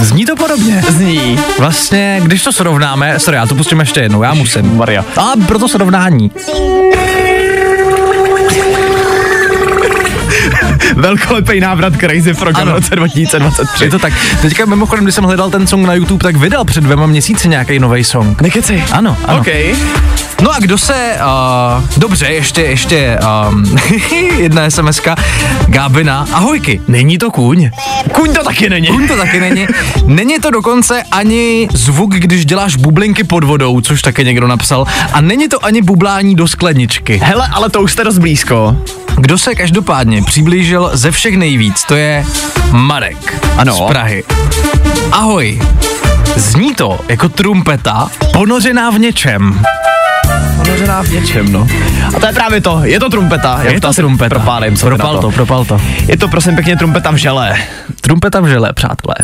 Zní 0.00 0.26
to 0.26 0.36
podobně. 0.36 0.82
zní. 0.88 1.40
Vlastně, 1.58 2.20
když 2.24 2.42
to 2.42 2.52
srovnáme, 2.52 3.18
sorry, 3.18 3.36
já 3.36 3.46
to 3.46 3.54
pustím 3.54 3.80
ještě 3.80 4.00
jednou, 4.00 4.22
já 4.22 4.34
musím. 4.34 4.76
Maria. 4.76 5.04
A 5.16 5.32
proto 5.46 5.68
srovnání. 5.68 6.30
Velkolepý 10.94 11.60
návrat 11.60 11.96
Crazy 11.96 12.34
Frog 12.34 12.58
v 12.64 12.68
roce 12.68 12.96
2023. 12.96 13.84
Je 13.84 13.90
to 13.90 13.98
tak. 13.98 14.12
Teďka 14.42 14.66
mimochodem, 14.66 15.04
když 15.04 15.14
jsem 15.14 15.24
hledal 15.24 15.50
ten 15.50 15.66
song 15.66 15.86
na 15.86 15.94
YouTube, 15.94 16.22
tak 16.22 16.36
vydal 16.36 16.64
před 16.64 16.84
dvěma 16.84 17.06
měsíci 17.06 17.48
nějaký 17.48 17.78
nový 17.78 18.04
song. 18.04 18.40
Nekeci. 18.40 18.84
Ano, 18.92 19.16
ano. 19.24 19.38
OK. 19.40 19.46
No 20.42 20.50
a 20.54 20.58
kdo 20.58 20.78
se, 20.78 21.16
uh, 21.16 21.84
dobře, 21.96 22.26
ještě, 22.26 22.62
ještě 22.62 23.18
um, 23.50 23.78
jedna 24.38 24.70
SMSka, 24.70 25.16
Gábina, 25.66 26.26
ahojky, 26.32 26.80
není 26.88 27.18
to 27.18 27.30
kůň. 27.30 27.70
Kuň 28.12 28.34
to 28.34 28.44
taky 28.44 28.70
není. 28.70 28.86
Kůň 28.86 29.08
to 29.08 29.16
taky 29.16 29.40
není. 29.40 29.66
Není 30.04 30.38
to 30.38 30.50
dokonce 30.50 31.02
ani 31.12 31.68
zvuk, 31.74 32.14
když 32.14 32.46
děláš 32.46 32.76
bublinky 32.76 33.24
pod 33.24 33.44
vodou, 33.44 33.80
což 33.80 34.02
taky 34.02 34.24
někdo 34.24 34.46
napsal. 34.46 34.86
A 35.12 35.20
není 35.20 35.48
to 35.48 35.64
ani 35.64 35.82
bublání 35.82 36.34
do 36.34 36.48
skleničky. 36.48 37.20
Hele, 37.24 37.48
ale 37.52 37.70
to 37.70 37.80
už 37.82 37.92
jste 37.92 38.04
dost 38.04 38.18
blízko. 38.18 38.76
Kdo 39.16 39.38
se 39.38 39.54
každopádně 39.54 40.22
přiblížil 40.22 40.90
ze 40.92 41.10
všech 41.10 41.36
nejvíc, 41.36 41.82
to 41.84 41.94
je 41.94 42.24
Marek 42.72 43.46
Ano. 43.58 43.74
z 43.76 43.80
Prahy. 43.88 44.24
Ahoj. 45.12 45.60
Zní 46.36 46.74
to 46.74 46.98
jako 47.08 47.28
trumpeta 47.28 48.08
ponořená 48.32 48.90
v 48.90 48.98
něčem. 48.98 49.62
Ponořená 50.66 51.02
v 51.02 51.10
něčem, 51.10 51.52
no. 51.52 51.66
A 52.16 52.20
to 52.20 52.26
je 52.26 52.32
právě 52.32 52.60
to, 52.60 52.80
je 52.84 53.00
to 53.00 53.08
trumpeta. 53.10 53.62
Je 53.62 53.80
to 53.80 53.88
asi 53.88 54.00
trumpeta. 54.00 54.34
Propálím, 54.34 54.76
co 54.76 54.86
propal 54.86 55.18
to, 55.18 55.30
propal 55.30 55.64
to. 55.64 55.80
Je 56.08 56.16
to 56.16 56.28
prosím 56.28 56.54
pěkně 56.54 56.76
trumpeta 56.76 57.10
v 57.10 57.14
žele. 57.14 57.56
Trumpeta 58.00 58.40
v 58.40 58.46
žele, 58.46 58.72
přátelé. 58.72 59.14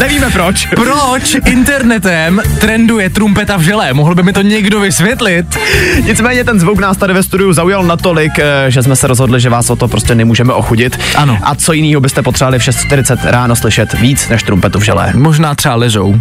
Nevíme 0.00 0.30
proč. 0.30 0.66
Proč 0.66 1.36
internetem 1.46 2.42
trenduje 2.60 3.10
trumpeta 3.10 3.56
v 3.56 3.60
žele? 3.60 3.92
Mohl 3.92 4.14
by 4.14 4.22
mi 4.22 4.32
to 4.32 4.42
někdo 4.42 4.80
vysvětlit? 4.80 5.58
Nicméně 6.04 6.44
ten 6.44 6.60
zvuk 6.60 6.78
nás 6.78 6.96
tady 6.96 7.14
ve 7.14 7.22
studiu 7.22 7.52
zaujal 7.52 7.84
natolik, 7.84 8.32
eh, 8.38 8.70
že 8.70 8.82
jsme 8.82 8.96
se 8.96 9.06
rozhodli, 9.06 9.40
že 9.40 9.48
vás 9.48 9.70
o 9.70 9.76
to 9.76 9.88
prostě 9.88 10.14
nemůžeme 10.14 10.52
ochudit. 10.52 10.98
Ano. 11.16 11.38
A 11.42 11.54
co 11.54 11.72
jiného 11.72 12.00
byste 12.00 12.22
potřebovali 12.22 12.58
v 12.58 12.62
6.40 12.62 13.18
ráno 13.22 13.56
slyšet 13.56 13.92
víc 13.92 14.28
než 14.28 14.42
trumpetu 14.42 14.78
v 14.78 14.82
žele? 14.82 15.12
Možná 15.14 15.54
třeba 15.54 15.74
lezou. 15.74 16.18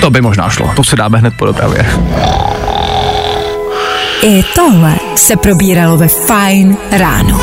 To 0.00 0.10
by 0.10 0.20
možná 0.20 0.50
šlo. 0.50 0.72
To 0.76 0.84
si 0.84 0.96
dáme 0.96 1.18
hned 1.18 1.34
po 1.36 1.46
dopravě. 1.46 1.86
I 4.22 4.42
tohle 4.54 4.94
se 5.14 5.36
probíralo 5.36 5.96
ve 5.96 6.08
Fine 6.08 6.76
ráno. 6.90 7.40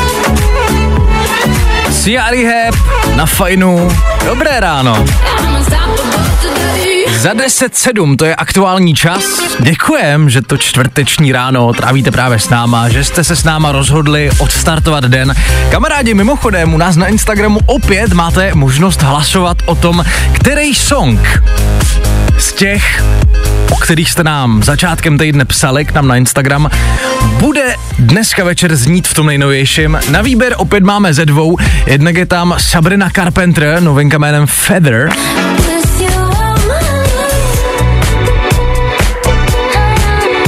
Siari 1.90 2.44
Hep 2.44 2.74
na 3.16 3.26
fajnu. 3.26 3.88
Dobré 4.26 4.60
ráno. 4.60 5.04
Za 7.18 7.32
10.07 7.32 8.16
to 8.16 8.24
je 8.24 8.34
aktuální 8.34 8.94
čas. 8.94 9.22
Děkujem, 9.60 10.30
že 10.30 10.42
to 10.42 10.56
čtvrteční 10.56 11.32
ráno 11.32 11.72
trávíte 11.72 12.10
právě 12.10 12.38
s 12.38 12.48
náma, 12.48 12.88
že 12.88 13.04
jste 13.04 13.24
se 13.24 13.36
s 13.36 13.44
náma 13.44 13.72
rozhodli 13.72 14.30
odstartovat 14.38 15.04
den. 15.04 15.34
Kamarádi, 15.70 16.14
mimochodem, 16.14 16.74
u 16.74 16.78
nás 16.78 16.96
na 16.96 17.06
Instagramu 17.06 17.60
opět 17.66 18.12
máte 18.12 18.54
možnost 18.54 19.02
hlasovat 19.02 19.56
o 19.66 19.74
tom, 19.74 20.04
který 20.32 20.74
song 20.74 21.20
z 22.38 22.52
těch, 22.52 23.04
o 23.70 23.76
kterých 23.76 24.10
jste 24.10 24.24
nám 24.24 24.62
začátkem 24.62 25.18
týdne 25.18 25.44
psali 25.44 25.84
k 25.84 25.92
nám 25.94 26.08
na 26.08 26.16
Instagram, 26.16 26.70
bude 27.22 27.74
dneska 27.98 28.44
večer 28.44 28.76
znít 28.76 29.08
v 29.08 29.14
tom 29.14 29.26
nejnovějším. 29.26 29.98
Na 30.10 30.22
výběr 30.22 30.54
opět 30.56 30.84
máme 30.84 31.14
ze 31.14 31.26
dvou. 31.26 31.56
Jednak 31.86 32.16
je 32.16 32.26
tam 32.26 32.54
Sabrina 32.58 33.10
Carpenter, 33.10 33.82
novinka 33.82 34.18
jménem 34.18 34.46
Feather. 34.46 35.10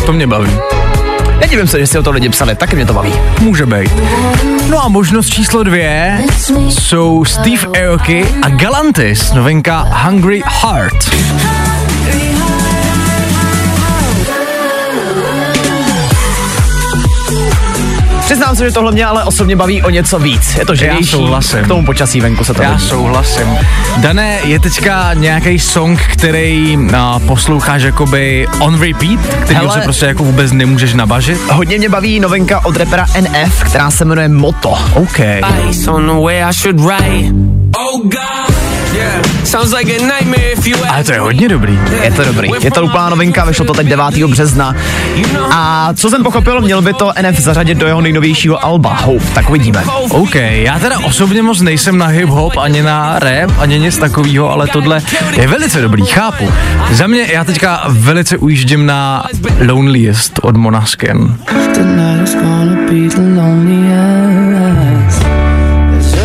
To 0.06 0.12
mě 0.12 0.26
baví. 0.26 0.50
Nedivím 1.40 1.66
se, 1.66 1.80
že 1.80 1.86
si 1.86 1.98
o 1.98 2.02
to 2.02 2.10
lidi 2.10 2.28
psali, 2.28 2.54
taky 2.54 2.76
mě 2.76 2.86
to 2.86 2.92
baví. 2.92 3.12
Může 3.40 3.66
být. 3.66 3.90
No 4.68 4.84
a 4.84 4.88
možnost 4.88 5.28
číslo 5.28 5.62
dvě 5.62 6.22
jsou 6.68 7.24
Steve 7.24 7.86
Aoki 7.86 8.26
a 8.42 8.48
Galantis, 8.48 9.32
novinka 9.32 9.78
Hungry 9.78 10.42
Heart. 10.46 11.10
Přiznám 18.24 18.56
se, 18.56 18.64
že 18.64 18.70
tohle 18.72 18.92
mě 18.92 19.04
ale 19.06 19.24
osobně 19.24 19.56
baví 19.56 19.82
o 19.82 19.90
něco 19.90 20.18
víc. 20.18 20.54
Je 20.58 20.66
to 20.66 20.74
živější. 20.74 21.04
souhlasím. 21.10 21.58
K 21.64 21.68
tomu 21.68 21.86
počasí 21.86 22.20
venku 22.20 22.44
se 22.44 22.54
to 22.54 22.62
Já 22.62 22.70
hodí. 22.70 22.88
souhlasím. 22.88 23.46
Dané, 23.96 24.38
je 24.44 24.60
teďka 24.60 25.14
nějaký 25.14 25.58
song, 25.58 26.00
který 26.12 26.78
a, 26.96 27.18
posloucháš 27.26 27.82
jakoby 27.82 28.48
on 28.60 28.80
repeat, 28.80 29.20
který 29.44 29.54
Hele. 29.56 29.74
se 29.74 29.80
prostě 29.80 30.06
jako 30.06 30.24
vůbec 30.24 30.52
nemůžeš 30.52 30.94
nabažit? 30.94 31.40
Hodně 31.52 31.78
mě 31.78 31.88
baví 31.88 32.20
novinka 32.20 32.64
od 32.64 32.76
repera 32.76 33.06
NF, 33.20 33.62
která 33.64 33.90
se 33.90 34.04
jmenuje 34.04 34.28
Moto. 34.28 34.78
OK. 34.94 35.20
Ice 35.70 35.90
on 35.90 36.06
the 36.06 36.24
way 36.24 36.44
I 36.44 36.52
should 36.52 36.80
write. 36.80 37.34
Oh 37.78 38.00
God, 38.02 38.54
yeah. 38.94 39.22
Sounds 39.44 39.72
like 39.72 39.96
a 39.96 39.98
nightmare 39.98 40.52
if 40.52 40.66
you 40.66 40.76
Ale 40.88 41.04
to 41.04 41.12
je 41.12 41.20
hodně 41.20 41.48
dobrý. 41.48 41.78
Je 42.02 42.10
to 42.10 42.24
dobrý. 42.24 42.50
Je 42.60 42.70
to 42.70 42.84
úplná 42.84 43.08
novinka, 43.08 43.44
vyšlo 43.44 43.64
to 43.64 43.74
teď 43.74 43.86
9. 43.86 44.04
března. 44.26 44.74
A 45.50 45.88
co 45.94 46.10
jsem 46.10 46.22
pochopil, 46.22 46.60
měl 46.60 46.82
by 46.82 46.92
to 46.92 47.12
NF 47.22 47.40
zařadit 47.40 47.78
do 47.78 47.86
jeho 47.86 48.00
nejnovějšího 48.00 48.64
alba 48.64 48.94
Hope, 48.94 49.24
tak 49.34 49.50
uvidíme. 49.50 49.84
OK, 50.10 50.34
já 50.34 50.78
teda 50.78 50.98
osobně 50.98 51.42
moc 51.42 51.60
nejsem 51.60 51.98
na 51.98 52.06
hip-hop, 52.06 52.60
ani 52.60 52.82
na 52.82 53.18
rap, 53.18 53.50
ani 53.58 53.78
nic 53.78 53.98
takového, 53.98 54.50
ale 54.50 54.66
tohle 54.66 55.02
je 55.36 55.46
velice 55.46 55.80
dobrý, 55.80 56.06
chápu. 56.06 56.52
Za 56.90 57.06
mě, 57.06 57.26
já 57.32 57.44
teďka 57.44 57.84
velice 57.88 58.38
ujíždím 58.38 58.86
na 58.86 59.24
Loneliest 59.68 60.40
od 60.42 60.56
Monasken. 60.56 61.36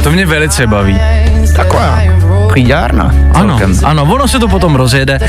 To 0.03 0.11
mě 0.11 0.25
velice 0.25 0.67
baví. 0.67 0.99
Taková 1.55 1.99
chýďárna. 2.55 3.11
Ano, 3.33 3.57
celkem. 3.57 3.79
ano, 3.85 4.03
ono 4.03 4.27
se 4.27 4.39
to 4.39 4.47
potom 4.47 4.75
rozjede. 4.75 5.19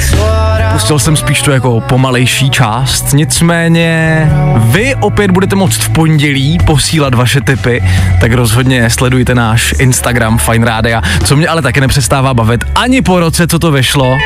Pustil 0.72 0.98
jsem 0.98 1.16
spíš 1.16 1.42
tu 1.42 1.50
jako 1.50 1.80
pomalejší 1.80 2.50
část, 2.50 3.12
nicméně 3.12 4.30
vy 4.56 4.94
opět 4.94 5.30
budete 5.30 5.56
moct 5.56 5.82
v 5.82 5.88
pondělí 5.88 6.58
posílat 6.66 7.14
vaše 7.14 7.40
tipy, 7.40 7.84
tak 8.20 8.32
rozhodně 8.32 8.90
sledujte 8.90 9.34
náš 9.34 9.74
Instagram 9.78 10.38
Fine 10.38 10.66
Rádia, 10.66 11.02
co 11.24 11.36
mě 11.36 11.48
ale 11.48 11.62
taky 11.62 11.80
nepřestává 11.80 12.34
bavit 12.34 12.64
ani 12.74 13.02
po 13.02 13.20
roce, 13.20 13.46
co 13.46 13.58
to 13.58 13.70
vyšlo, 13.70 14.18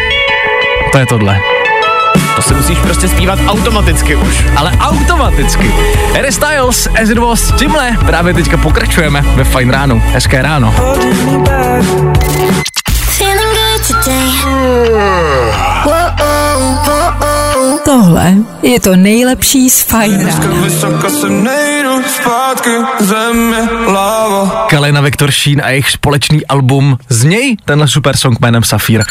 to 0.92 0.98
je 0.98 1.06
tohle. 1.06 1.40
To 2.36 2.42
si 2.42 2.54
musíš 2.54 2.78
prostě 2.78 3.08
zpívat 3.08 3.38
automaticky 3.46 4.16
už. 4.16 4.44
Ale 4.56 4.72
automaticky. 4.80 5.74
Harry 6.14 6.32
Styles, 6.32 6.88
as 7.02 7.08
it 7.08 7.18
was, 7.18 7.52
tímhle 7.52 7.96
právě 8.06 8.34
teďka 8.34 8.56
pokračujeme 8.56 9.20
ve 9.20 9.44
Fine 9.44 9.72
ránu, 9.72 10.02
hezké 10.12 10.42
ráno. 10.42 10.74
Tohle 17.84 18.34
je 18.62 18.80
to 18.80 18.96
nejlepší 18.96 19.70
z 19.70 19.82
Fine 19.82 20.24
rána. 20.24 20.62
Vysoka 20.62 21.10
se 21.10 21.28
nejdu 21.90 22.08
zpátky, 22.08 22.70
země, 23.00 23.56
láva. 23.86 24.66
Kalina 24.70 25.00
Viktor 25.00 25.30
Šín 25.30 25.60
a 25.64 25.70
jejich 25.70 25.90
společný 25.90 26.46
album. 26.46 26.98
Z 27.08 27.24
něj 27.24 27.56
tenhle 27.64 27.88
super 27.88 28.16
song 28.16 28.40
jménem 28.40 28.62
Safír. 28.62 29.02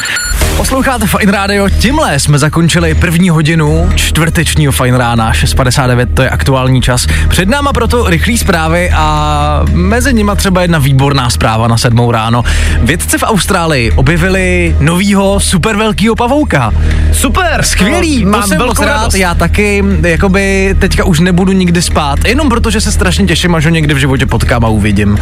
Posloucháte 0.56 1.06
Fine 1.06 1.32
Radio, 1.32 1.68
tímhle 1.68 2.20
jsme 2.20 2.38
zakončili 2.38 2.94
první 2.94 3.30
hodinu 3.30 3.90
čtvrtečního 3.94 4.72
Fine 4.72 4.98
rána, 4.98 5.32
6.59, 5.32 6.06
to 6.14 6.22
je 6.22 6.30
aktuální 6.30 6.82
čas. 6.82 7.06
Před 7.28 7.48
náma 7.48 7.72
proto 7.72 8.10
rychlý 8.10 8.38
zprávy 8.38 8.90
a 8.94 9.60
mezi 9.72 10.12
nima 10.12 10.34
třeba 10.34 10.62
jedna 10.62 10.78
výborná 10.78 11.30
zpráva 11.30 11.68
na 11.68 11.78
sedmou 11.78 12.10
ráno. 12.10 12.42
Vědci 12.78 13.18
v 13.18 13.22
Austrálii 13.22 13.92
objevili 13.92 14.76
novýho 14.80 15.40
super 15.40 15.76
velkýho 15.76 16.16
pavouka. 16.16 16.72
Super, 17.12 17.62
Skvělý, 17.62 18.24
no, 18.24 18.32
to 18.32 18.38
mám 18.38 18.48
jsem 18.48 18.58
moc 18.58 18.66
velkou 18.66 18.82
rád. 18.84 18.96
radost. 18.98 19.14
Já 19.14 19.34
taky, 19.34 19.84
jakoby 20.02 20.76
teďka 20.78 21.04
už 21.04 21.20
nebudu 21.20 21.52
nikdy 21.52 21.82
spát, 21.82 22.18
jenom 22.24 22.48
protože 22.70 22.80
se 22.80 22.92
strašně 22.92 23.26
těším, 23.26 23.54
až 23.54 23.64
ho 23.64 23.70
někdy 23.70 23.94
v 23.94 23.96
životě 23.96 24.26
potkám 24.26 24.64
a 24.64 24.68
uvidím. 24.68 25.18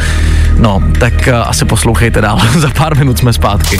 No, 0.58 0.82
tak 1.00 1.12
uh, 1.28 1.34
asi 1.48 1.64
poslouchejte 1.64 2.20
dál, 2.20 2.40
za 2.56 2.70
pár 2.70 2.96
minut 2.96 3.18
jsme 3.18 3.32
zpátky. 3.32 3.78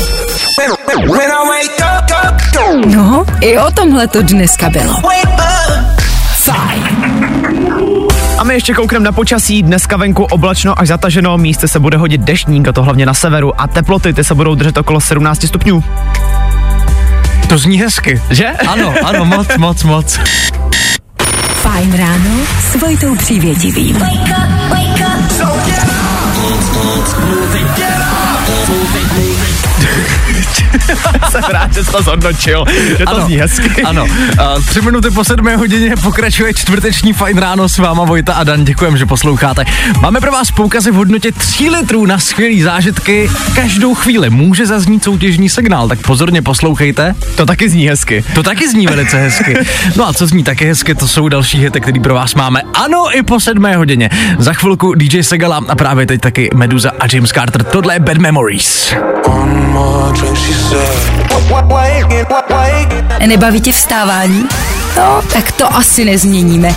No, 2.87 3.25
i 3.41 3.59
o 3.59 3.71
tomhle 3.71 4.07
to 4.07 4.23
dneska 4.23 4.71
bylo. 4.71 4.95
Fajn. 6.33 6.83
A 8.39 8.45
my 8.45 8.55
ještě 8.55 8.75
koukneme 8.75 9.05
na 9.05 9.13
počasí. 9.13 9.63
Dneska 9.63 9.97
venku 9.97 10.25
oblačno 10.25 10.81
až 10.81 10.89
zataženo, 10.89 11.39
místy 11.39 11.69
se 11.69 11.81
bude 11.81 11.97
hodit 11.97 12.21
deštník, 12.21 12.69
a 12.69 12.73
to 12.73 12.83
hlavně 12.83 13.07
na 13.07 13.15
severu. 13.15 13.61
A 13.61 13.67
teploty 13.67 14.13
ty 14.13 14.25
se 14.25 14.35
budou 14.35 14.55
držet 14.55 14.79
okolo 14.79 15.01
17 15.01 15.47
stupňů. 15.47 15.85
To 17.49 17.59
zní 17.59 17.81
hezky. 17.81 18.23
Že? 18.31 18.47
Ano, 18.47 18.95
ano, 19.05 19.25
moc, 19.25 19.49
moc, 19.57 19.85
moc. 19.85 20.19
Fajn 21.79 21.93
ráno 21.95 22.41
s 22.61 22.75
Vojtou 22.75 23.15
Přívětivým. 23.15 23.97
Jsem 31.31 31.43
rád, 31.49 31.75
že 31.75 31.85
jsi 31.85 31.91
to 31.91 32.03
zhodnotil, 32.03 32.65
že 32.99 33.05
to 33.05 33.21
zní 33.21 33.37
hezky. 33.37 33.83
Ano, 33.83 34.07
a 34.39 34.61
tři 34.61 34.81
minuty 34.81 35.11
po 35.11 35.25
sedmé 35.25 35.57
hodině 35.57 35.95
pokračuje 36.03 36.55
čtvrteční 36.55 37.13
fajn 37.13 37.39
ráno 37.39 37.69
s 37.69 37.79
váma 37.79 38.05
Vojta 38.05 38.35
a 38.35 38.45
Dan. 38.45 38.65
Děkujem, 38.65 38.97
že 38.97 39.07
posloucháte. 39.07 39.65
Máme 40.01 40.21
pro 40.21 40.33
vás 40.33 40.51
poukazy 40.51 40.91
v 40.91 40.95
hodnotě 40.95 41.33
3 41.33 41.71
litrů 41.71 42.07
na 42.07 42.19
skvělý 42.19 42.63
zážitky. 42.63 43.31
Každou 43.55 43.95
chvíli 43.95 44.31
může 44.31 44.67
zaznít 44.67 45.05
soutěžní 45.05 45.49
signál, 45.49 45.89
tak 45.89 45.99
pozorně 46.01 46.43
poslouchejte. 46.43 47.15
To 47.37 47.47
taky 47.47 47.69
zní 47.69 47.89
hezky. 47.89 48.25
To 48.35 48.43
taky 48.43 48.69
zní 48.69 48.87
velice 48.87 49.19
hezky. 49.19 49.57
No 49.97 50.09
a 50.09 50.13
co 50.13 50.27
zní 50.27 50.45
taky 50.45 50.65
hezky, 50.67 50.95
to 50.95 51.09
jsou 51.09 51.29
další 51.29 51.59
hity, 51.59 51.81
které 51.81 52.01
pro 52.01 52.15
vás 52.15 52.35
máme. 52.35 52.63
Ano, 52.75 53.17
i 53.19 53.23
po 53.23 53.41
sedmé 53.41 53.77
hodině. 53.77 54.11
Za 54.39 54.53
chvilku 54.53 54.95
DJ 54.95 55.23
Segala 55.23 55.63
a 55.69 55.75
právě 55.75 56.07
teď 56.07 56.21
taky 56.21 56.51
Meduza 56.55 56.91
a 57.01 57.05
James 57.13 57.31
Carter. 57.31 57.65
Tohle 57.65 57.95
je 57.95 58.01
Bad 58.01 58.17
Memories. 58.19 58.95
Nebaví 63.27 63.61
tě 63.61 63.73
vstávání? 63.73 64.49
No, 64.97 65.23
tak 65.33 65.53
to 65.53 65.75
asi 65.77 66.05
nezměníme. 66.05 66.75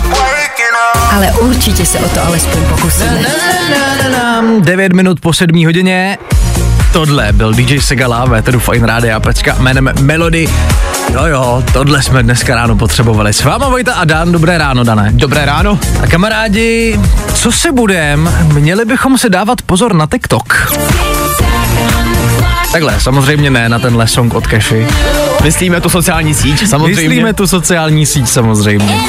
Ale 1.12 1.32
určitě 1.32 1.86
se 1.86 1.98
o 1.98 2.08
to 2.08 2.26
alespoň 2.26 2.64
pokusíme. 2.64 3.20
9 4.60 4.92
minut 4.92 5.20
po 5.20 5.32
7 5.32 5.64
hodině. 5.64 6.18
Tohle 6.92 7.32
byl 7.32 7.52
DJ 7.54 7.80
Segala, 7.80 8.24
Véteru 8.24 8.58
Fine 8.58 8.86
Rádia, 8.86 9.20
pecka 9.20 9.56
jménem 9.58 9.90
Melody. 10.00 10.48
Jo 11.12 11.24
jo, 11.26 11.64
tohle 11.72 12.02
jsme 12.02 12.22
dneska 12.22 12.54
ráno 12.54 12.76
potřebovali. 12.76 13.32
S 13.32 13.44
váma 13.44 13.68
Vojta 13.68 13.94
a 13.94 14.04
Dan, 14.04 14.32
dobré 14.32 14.58
ráno, 14.58 14.84
Dané. 14.84 15.10
Dobré 15.12 15.44
ráno. 15.44 15.78
A 16.02 16.06
kamarádi, 16.06 17.00
co 17.34 17.52
se 17.52 17.72
budem? 17.72 18.34
Měli 18.52 18.84
bychom 18.84 19.18
se 19.18 19.28
dávat 19.28 19.62
pozor 19.62 19.94
na 19.94 20.06
TikTok. 20.06 20.72
Takhle, 22.72 23.00
samozřejmě 23.00 23.50
ne 23.50 23.68
na 23.68 23.78
tenhle 23.78 24.08
song 24.08 24.34
od 24.34 24.46
Cashy. 24.46 24.86
Myslíme 25.44 25.80
tu 25.80 25.88
sociální 25.88 26.34
síť, 26.34 26.66
samozřejmě. 26.68 27.02
Myslíme 27.02 27.34
tu 27.34 27.46
sociální 27.46 28.06
síť 28.06 28.28
samozřejmě. 28.28 29.00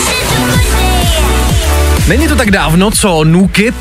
Není 2.08 2.28
to 2.28 2.36
tak 2.36 2.52
dávno, 2.52 2.92
co 2.92 3.24
NUKIP, 3.24 3.76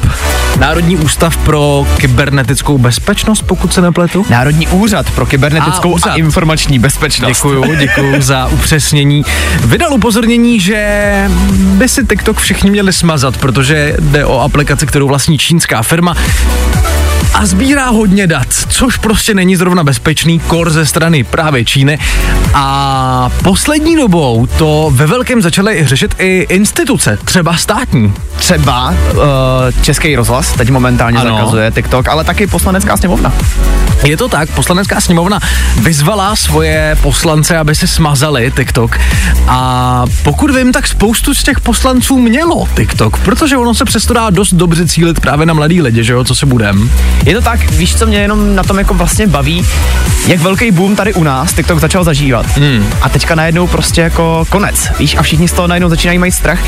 Národní 0.58 0.96
ústav 0.96 1.36
pro 1.36 1.86
kybernetickou 1.96 2.78
bezpečnost, 2.78 3.42
pokud 3.42 3.74
se 3.74 3.80
nepletu. 3.80 4.26
Národní 4.30 4.68
úřad 4.68 5.10
pro 5.10 5.26
kybernetickou 5.26 5.88
A, 5.88 5.92
a, 5.92 5.94
úřad. 5.94 6.16
informační 6.16 6.78
bezpečnost. 6.78 7.36
Děkuju, 7.36 7.74
děkuju 7.74 8.22
za 8.22 8.46
upřesnění. 8.46 9.24
Vydal 9.64 9.92
upozornění, 9.92 10.60
že 10.60 11.30
by 11.52 11.88
si 11.88 12.06
TikTok 12.06 12.40
všichni 12.40 12.70
měli 12.70 12.92
smazat, 12.92 13.36
protože 13.36 13.96
jde 13.98 14.24
o 14.24 14.40
aplikaci, 14.40 14.86
kterou 14.86 15.08
vlastní 15.08 15.38
čínská 15.38 15.82
firma 15.82 16.16
a 17.42 17.46
sbírá 17.46 17.88
hodně 17.90 18.26
dat, 18.26 18.46
což 18.68 18.96
prostě 18.96 19.34
není 19.34 19.56
zrovna 19.56 19.84
bezpečný 19.84 20.38
kor 20.38 20.70
ze 20.70 20.86
strany 20.86 21.24
právě 21.24 21.64
Číny. 21.64 21.98
A 22.54 23.30
poslední 23.42 23.96
dobou 23.96 24.46
to 24.46 24.90
ve 24.94 25.06
velkém 25.06 25.42
začaly 25.42 25.86
řešit 25.86 26.14
i 26.18 26.46
instituce, 26.48 27.18
třeba 27.24 27.56
státní. 27.56 28.12
Třeba 28.36 28.90
uh, 28.90 29.20
Český 29.82 30.16
rozhlas 30.16 30.52
teď 30.52 30.70
momentálně 30.70 31.18
Ano. 31.18 31.36
zakazuje 31.36 31.70
TikTok, 31.70 32.08
ale 32.08 32.24
taky 32.24 32.46
poslanecká 32.46 32.96
sněmovna. 32.96 33.32
Je 34.04 34.16
to 34.16 34.28
tak, 34.28 34.50
poslanecká 34.50 35.00
sněmovna 35.00 35.40
vyzvala 35.76 36.36
svoje 36.36 36.96
poslance, 37.02 37.58
aby 37.58 37.74
si 37.74 37.88
smazali 37.88 38.52
TikTok 38.56 38.98
a 39.48 40.04
pokud 40.22 40.50
vím, 40.50 40.72
tak 40.72 40.86
spoustu 40.86 41.34
z 41.34 41.42
těch 41.42 41.60
poslanců 41.60 42.18
mělo 42.18 42.68
TikTok, 42.76 43.18
protože 43.18 43.56
ono 43.56 43.74
se 43.74 43.84
přesto 43.84 44.14
dá 44.14 44.30
dost 44.30 44.54
dobře 44.54 44.88
cílit 44.88 45.20
právě 45.20 45.46
na 45.46 45.54
mladý 45.54 45.82
lidi, 45.82 46.04
že 46.04 46.12
jo, 46.12 46.24
co 46.24 46.34
si 46.34 46.46
budem. 46.46 46.90
Je 47.32 47.38
to 47.38 47.44
tak, 47.44 47.70
víš, 47.70 47.96
co 47.96 48.06
mě 48.06 48.18
jenom 48.18 48.56
na 48.56 48.62
tom 48.62 48.78
jako 48.78 48.94
vlastně 48.94 49.26
baví, 49.26 49.66
jak 50.26 50.40
velký 50.40 50.70
boom 50.70 50.96
tady 50.96 51.14
u 51.14 51.22
nás 51.22 51.52
TikTok 51.52 51.80
začal 51.80 52.04
zažívat. 52.04 52.46
Hmm. 52.56 52.86
A 53.02 53.08
teďka 53.08 53.34
najednou 53.34 53.66
prostě 53.66 54.00
jako 54.00 54.44
konec, 54.48 54.88
víš, 54.98 55.16
a 55.18 55.22
všichni 55.22 55.48
z 55.48 55.52
toho 55.52 55.68
najednou 55.68 55.88
začínají 55.88 56.18
mít 56.18 56.32
strach. 56.32 56.58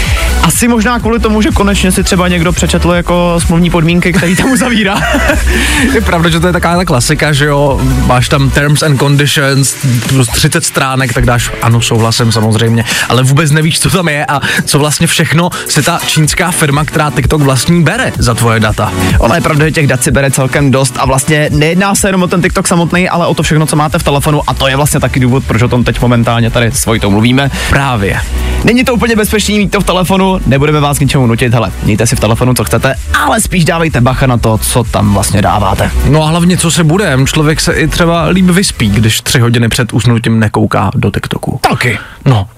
Asi 0.43 0.69
možná 0.69 0.99
kvůli 0.99 1.19
tomu, 1.19 1.43
že 1.43 1.51
konečně 1.51 1.93
si 1.93 2.03
třeba 2.03 2.29
někdo 2.29 2.53
přečetl 2.53 2.91
jako 2.91 3.35
smluvní 3.39 3.71
podmínky, 3.71 4.13
který 4.13 4.37
tam 4.37 4.53
uzavírá. 4.53 5.01
Je 5.95 6.01
pravda, 6.01 6.31
že 6.31 6.41
to 6.41 6.47
je 6.47 6.53
taková 6.53 6.77
ta 6.77 6.85
klasika, 6.85 7.33
že 7.33 7.45
jo, 7.45 7.81
máš 8.07 8.29
tam 8.29 8.51
terms 8.51 8.83
and 8.83 8.99
conditions, 8.99 9.75
plus 10.09 10.29
30 10.29 10.65
stránek, 10.65 11.13
tak 11.13 11.27
dáš 11.27 11.51
ano, 11.63 11.81
souhlasem 11.81 12.33
samozřejmě, 12.33 12.85
ale 13.09 13.23
vůbec 13.23 13.51
nevíš, 13.51 13.81
co 13.81 13.91
tam 13.91 14.09
je 14.09 14.27
a 14.27 14.41
co 14.65 14.79
vlastně 14.79 15.07
všechno 15.07 15.51
se 15.69 15.83
ta 15.83 16.01
čínská 16.07 16.51
firma, 16.51 16.85
která 16.85 17.11
TikTok 17.11 17.43
vlastní, 17.43 17.83
bere 17.83 18.13
za 18.19 18.35
tvoje 18.35 18.61
data. 18.61 18.93
Ona 19.19 19.35
je 19.35 19.41
pravda, 19.41 19.65
že 19.65 19.73
těch 19.73 19.87
dat 19.87 20.05
si 20.05 20.11
bere 20.11 20.31
celkem 20.55 20.71
dost 20.71 20.95
a 20.99 21.07
vlastně 21.07 21.49
nejedná 21.53 21.95
se 21.95 22.09
jenom 22.09 22.23
o 22.23 22.27
ten 22.27 22.43
TikTok 22.43 22.69
samotný, 22.69 23.09
ale 23.09 23.27
o 23.27 23.35
to 23.35 23.43
všechno, 23.43 23.67
co 23.67 23.77
máte 23.77 23.99
v 23.99 24.03
telefonu 24.03 24.43
a 24.47 24.55
to 24.55 24.69
je 24.69 24.77
vlastně 24.77 25.01
taky 25.01 25.21
důvod, 25.21 25.45
proč 25.45 25.63
o 25.63 25.69
tom 25.69 25.85
teď 25.85 26.01
momentálně 26.01 26.51
tady 26.51 26.67
s 26.67 26.87
Vojtou 26.87 27.11
mluvíme. 27.11 27.51
Právě. 27.69 28.21
Není 28.65 28.85
to 28.85 28.95
úplně 28.95 29.17
bezpečný 29.17 29.59
mít 29.59 29.71
to 29.71 29.81
v 29.81 29.85
telefonu, 29.85 30.41
nebudeme 30.47 30.81
vás 30.81 30.99
k 30.99 31.01
ničemu 31.01 31.27
nutit, 31.27 31.55
hele, 31.55 31.73
mějte 31.83 32.07
si 32.07 32.17
v 32.17 32.21
telefonu, 32.21 32.55
co 32.55 32.65
chcete, 32.65 32.95
ale 33.25 33.41
spíš 33.41 33.65
dávejte 33.65 34.01
bacha 34.01 34.27
na 34.27 34.37
to, 34.37 34.59
co 34.59 34.85
tam 34.85 35.15
vlastně 35.15 35.43
dáváte. 35.43 35.91
No 36.09 36.23
a 36.23 36.27
hlavně, 36.27 36.57
co 36.57 36.71
se 36.71 36.85
bude, 36.85 37.19
člověk 37.27 37.61
se 37.61 37.73
i 37.73 37.89
třeba 37.89 38.25
líp 38.25 38.47
vyspí, 38.47 38.89
když 38.89 39.21
tři 39.21 39.39
hodiny 39.39 39.69
před 39.69 39.93
usnutím 39.93 40.41
nekouká 40.41 40.91
do 40.95 41.11
TikToku. 41.11 41.61
Taky. 41.71 41.99
No, 42.25 42.49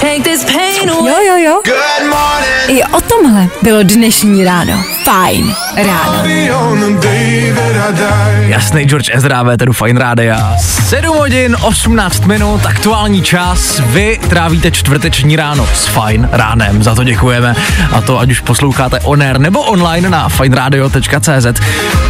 Take 0.00 0.22
this 0.22 0.44
pain 0.44 0.90
away. 0.90 1.12
Jo, 1.12 1.16
jo, 1.26 1.36
jo. 1.36 1.60
I 2.68 2.84
o 2.84 3.00
tomhle 3.00 3.48
bylo 3.62 3.82
dnešní 3.82 4.44
ráno. 4.44 4.84
Fajn 5.04 5.54
ráno. 5.76 6.22
Jasný 8.54 8.84
George 8.84 9.10
Ezra, 9.12 9.42
Véteru 9.42 9.72
Fine 9.72 10.00
Rádia. 10.00 10.56
7 10.58 11.18
hodin, 11.18 11.56
18 11.62 12.24
minut, 12.24 12.66
aktuální 12.66 13.22
čas. 13.22 13.80
Vy 13.86 14.18
trávíte 14.28 14.70
čtvrteční 14.70 15.36
ráno 15.36 15.68
s 15.74 15.86
Fine 15.86 16.28
ránem, 16.32 16.82
za 16.82 16.94
to 16.94 17.04
děkujeme. 17.04 17.54
A 17.92 18.00
to 18.00 18.18
ať 18.18 18.30
už 18.30 18.40
posloucháte 18.40 19.00
on 19.00 19.22
air 19.22 19.38
nebo 19.38 19.62
online 19.62 20.10
na 20.10 20.28
fineradio.cz. 20.28 21.60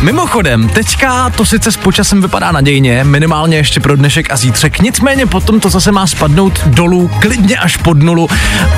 Mimochodem, 0.01 0.69
teďka 0.69 1.31
to 1.31 1.45
sice 1.47 1.73
s 1.73 1.77
počasem 1.77 2.23
vypadá 2.23 2.53
nadějně, 2.53 3.05
minimálně 3.05 3.57
ještě 3.57 3.81
pro 3.81 3.97
dnešek 3.97 4.33
a 4.33 4.37
zítřek, 4.37 4.81
nicméně 4.81 5.27
potom 5.27 5.61
to 5.61 5.71
zase 5.71 5.93
má 5.93 6.07
spadnout 6.07 6.67
dolů, 6.67 7.11
klidně 7.21 7.57
až 7.57 7.77
pod 7.77 8.03
nulu 8.03 8.29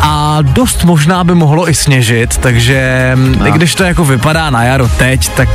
a 0.00 0.38
dost 0.42 0.84
možná 0.84 1.24
by 1.24 1.34
mohlo 1.34 1.70
i 1.70 1.74
sněžit, 1.74 2.36
takže 2.36 3.12
no. 3.38 3.46
i 3.46 3.50
když 3.50 3.74
to 3.74 3.84
jako 3.84 4.04
vypadá 4.04 4.50
na 4.50 4.64
jaro 4.64 4.88
teď, 4.88 5.28
tak 5.28 5.48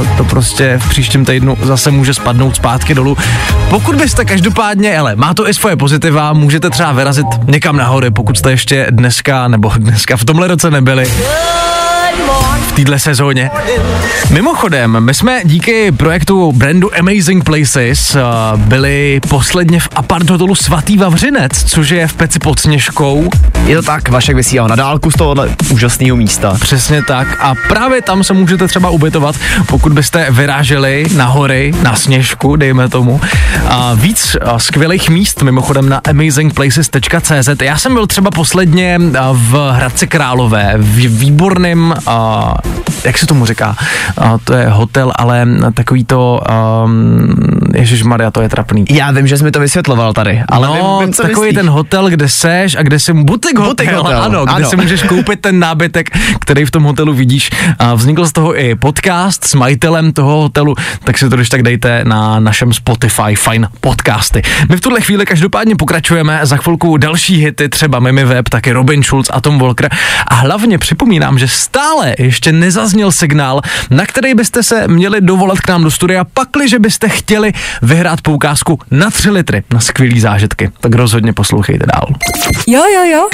uh, 0.00 0.21
to 0.22 0.28
prostě 0.28 0.78
v 0.78 0.88
příštím 0.88 1.24
týdnu 1.24 1.58
zase 1.62 1.90
může 1.90 2.14
spadnout 2.14 2.56
zpátky 2.56 2.94
dolů. 2.94 3.16
Pokud 3.70 3.94
byste 3.96 4.24
každopádně, 4.24 4.98
ale 4.98 5.16
má 5.16 5.34
to 5.34 5.48
i 5.48 5.54
svoje 5.54 5.76
pozitiva, 5.76 6.32
můžete 6.32 6.70
třeba 6.70 6.92
vyrazit 6.92 7.26
někam 7.46 7.76
nahoře, 7.76 8.10
pokud 8.10 8.38
jste 8.38 8.50
ještě 8.50 8.86
dneska 8.90 9.48
nebo 9.48 9.68
dneska 9.76 10.16
v 10.16 10.24
tomhle 10.24 10.48
roce 10.48 10.70
nebyli 10.70 11.06
v 12.72 12.74
téhle 12.74 12.98
sezóně. 12.98 13.50
Mimochodem, 14.30 15.00
my 15.00 15.14
jsme 15.14 15.40
díky 15.44 15.92
projektu 15.92 16.52
brandu 16.52 16.90
Amazing 16.98 17.44
Places 17.44 18.14
uh, 18.14 18.60
byli 18.60 19.20
posledně 19.28 19.80
v 19.80 19.88
apart 19.94 20.30
hotelu 20.30 20.54
Svatý 20.54 20.96
Vavřinec, 20.96 21.64
což 21.64 21.88
je 21.88 22.06
v 22.06 22.14
Peci 22.14 22.38
pod 22.38 22.60
Sněžkou. 22.60 23.30
Je 23.66 23.76
to 23.76 23.82
tak, 23.82 24.08
Vašek 24.08 24.36
vysílal 24.36 24.68
na 24.68 24.76
dálku 24.76 25.10
z 25.10 25.14
tohohle 25.14 25.56
úžasného 25.70 26.16
místa. 26.16 26.56
Přesně 26.60 27.02
tak. 27.02 27.28
A 27.40 27.54
právě 27.68 28.02
tam 28.02 28.24
se 28.24 28.32
můžete 28.32 28.68
třeba 28.68 28.90
ubytovat, 28.90 29.36
pokud 29.66 29.92
byste 29.92 30.26
vyráželi 30.30 31.06
na 31.14 31.26
hory, 31.26 31.74
na 31.82 31.96
Sněžku, 31.96 32.56
dejme 32.56 32.88
tomu. 32.88 33.20
A 33.68 33.94
víc 33.94 34.36
a, 34.44 34.58
skvělých 34.58 35.10
míst, 35.10 35.42
mimochodem 35.42 35.88
na 35.88 36.00
amazingplaces.cz. 36.10 37.62
Já 37.62 37.78
jsem 37.78 37.94
byl 37.94 38.06
třeba 38.06 38.30
posledně 38.30 38.98
a, 39.18 39.32
v 39.32 39.72
Hradci 39.72 40.06
Králové, 40.06 40.74
v 40.76 41.18
výborném, 41.18 41.94
jak 43.04 43.18
se 43.18 43.26
tomu 43.26 43.46
říká, 43.46 43.76
a, 44.18 44.38
to 44.38 44.52
je 44.54 44.68
hotel, 44.68 45.12
ale 45.16 45.46
takový 45.74 46.04
to, 46.04 46.40
um, 46.84 47.34
Ježíš 47.74 48.02
Maria, 48.02 48.30
to 48.30 48.40
je 48.42 48.48
trapný. 48.48 48.84
Já 48.90 49.10
vím, 49.10 49.26
že 49.26 49.38
jsi 49.38 49.44
mi 49.44 49.50
to 49.50 49.60
vysvětloval 49.60 50.12
tady, 50.12 50.42
ale 50.48 50.66
no, 50.66 50.74
vím, 50.74 51.06
vím, 51.06 51.14
co 51.14 51.22
takový 51.22 51.46
myslíš. 51.46 51.56
ten 51.56 51.70
hotel, 51.70 52.10
kde 52.10 52.28
seš 52.28 52.76
a 52.76 52.82
kde 52.82 52.98
si 52.98 53.12
butik 53.12 53.58
hotel, 53.58 53.72
Butik 53.72 53.92
hotel, 53.92 54.22
ano, 54.22 54.44
kde 54.44 54.54
ano. 54.54 54.68
si 54.70 54.76
můžeš 54.76 55.02
koupit 55.02 55.40
ten 55.40 55.58
nábytek, 55.58 56.10
který 56.40 56.64
v 56.64 56.70
tom 56.70 56.82
hotelu 56.82 57.14
vidíš. 57.14 57.50
A 57.78 57.94
vznikl 57.94 58.26
z 58.26 58.32
toho 58.32 58.60
i 58.60 58.74
podcast 58.74 59.44
s 59.44 59.54
majitelem 59.54 60.12
toho 60.12 60.40
hotelu, 60.42 60.74
tak 61.04 61.18
si 61.18 61.28
to 61.28 61.36
když 61.36 61.48
tak 61.48 61.62
dejte 61.62 62.04
na 62.04 62.40
našem 62.40 62.72
Spotify 62.72 63.34
Fine 63.34 63.68
podcasty. 63.80 64.42
My 64.68 64.76
v 64.76 64.80
tuhle 64.80 65.00
chvíli 65.00 65.26
každopádně 65.26 65.76
pokračujeme, 65.76 66.40
za 66.42 66.56
chvilku 66.56 66.96
další 66.96 67.36
hity, 67.36 67.68
třeba 67.68 67.98
Mimi 67.98 68.24
Web, 68.24 68.48
taky 68.48 68.72
Robin 68.72 69.02
Schulz 69.02 69.30
a 69.32 69.40
Tom 69.40 69.58
Walker. 69.58 69.90
A 70.26 70.34
hlavně 70.34 70.78
připomínám, 70.78 71.38
že 71.38 71.48
stále 71.48 72.14
ještě 72.18 72.52
nezazněl 72.52 73.12
signál, 73.12 73.60
na 73.90 74.06
který 74.06 74.34
byste 74.34 74.62
se 74.62 74.88
měli 74.88 75.20
dovolat 75.20 75.60
k 75.60 75.68
nám 75.68 75.84
do 75.84 75.90
studia, 75.90 76.24
pakliže 76.24 76.78
byste 76.78 77.08
chtěli 77.08 77.52
vyhrát 77.82 78.20
poukázku 78.20 78.78
na 78.90 79.10
3 79.10 79.30
litry 79.30 79.62
na 79.72 79.80
skvělý 79.80 80.20
zážitky. 80.20 80.70
Tak 80.80 80.94
rozhodně 80.94 81.32
poslouchejte 81.32 81.86
dál. 81.86 82.06
Jo, 82.66 82.82
jo, 82.94 83.04
jo. 83.04 83.28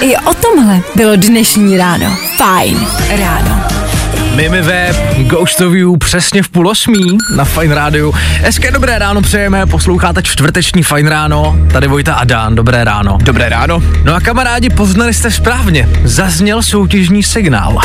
I 0.00 0.16
o 0.16 0.34
tomhle 0.34 0.80
bylo 0.94 1.16
dnešní 1.16 1.78
ráno. 1.78 2.16
Fajn 2.36 2.86
ráno. 3.10 3.87
Mimi 4.38 4.62
Web, 4.62 4.96
Ghost 5.18 5.60
of 5.60 5.74
You, 5.74 5.96
přesně 5.96 6.42
v 6.42 6.48
půl 6.48 6.68
osmí 6.68 7.18
na 7.36 7.44
Fine 7.44 7.74
Rádiu. 7.74 8.12
Hezké 8.16 8.70
dobré 8.70 8.98
ráno 8.98 9.22
přejeme, 9.22 9.66
posloucháte 9.66 10.22
čtvrteční 10.22 10.82
Fine 10.82 11.10
Ráno, 11.10 11.56
tady 11.72 11.86
Vojta 11.86 12.14
a 12.14 12.24
Dan, 12.24 12.54
dobré 12.54 12.84
ráno. 12.84 13.18
Dobré 13.22 13.48
ráno. 13.48 13.82
No 14.04 14.14
a 14.14 14.20
kamarádi, 14.20 14.70
poznali 14.70 15.14
jste 15.14 15.30
správně, 15.30 15.88
zazněl 16.04 16.62
soutěžní 16.62 17.22
signál. 17.22 17.78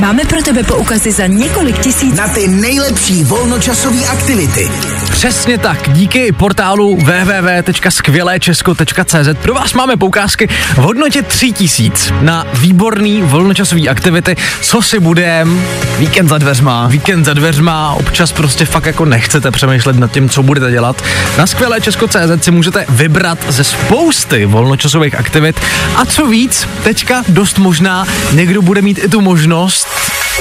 Máme 0.00 0.24
pro 0.24 0.42
tebe 0.42 0.62
poukazy 0.62 1.12
za 1.12 1.26
několik 1.26 1.78
tisíc. 1.78 2.16
Na 2.16 2.28
ty 2.28 2.48
nejlepší 2.48 3.24
volnočasové 3.24 4.06
aktivity. 4.06 4.68
Přesně 5.10 5.58
tak, 5.58 5.92
díky 5.92 6.32
portálu 6.32 6.96
www.skvěléčesko.cz 6.96 9.28
pro 9.42 9.54
vás 9.54 9.74
máme 9.74 9.96
poukázky 9.96 10.46
v 10.46 10.76
hodnotě 10.76 11.22
3000 11.22 12.14
na 12.20 12.46
výborný 12.54 13.22
volnočasový 13.22 13.88
aktivity, 13.88 14.36
co 14.62 14.82
si 14.82 15.00
budem, 15.00 15.64
Víkend 15.98 16.28
za 16.28 16.38
dveřma. 16.38 16.86
víkend 16.86 17.24
za 17.24 17.34
dveřma, 17.34 17.92
občas 17.92 18.32
prostě 18.32 18.64
fakt 18.64 18.86
jako 18.86 19.04
nechcete 19.04 19.50
přemýšlet 19.50 19.96
nad 19.96 20.12
tím, 20.12 20.28
co 20.28 20.42
budete 20.42 20.70
dělat. 20.70 21.04
Na 21.38 21.46
skvělé 21.46 21.80
Česko.cz 21.80 22.44
si 22.44 22.50
můžete 22.50 22.86
vybrat 22.88 23.38
ze 23.48 23.64
spousty 23.64 24.46
volnočasových 24.46 25.14
aktivit. 25.14 25.60
A 25.96 26.04
co 26.04 26.26
víc, 26.26 26.68
teďka 26.82 27.22
dost 27.28 27.58
možná 27.58 28.06
někdo 28.32 28.62
bude 28.62 28.82
mít 28.82 28.98
i 29.04 29.08
tu 29.08 29.20
možnost 29.20 29.88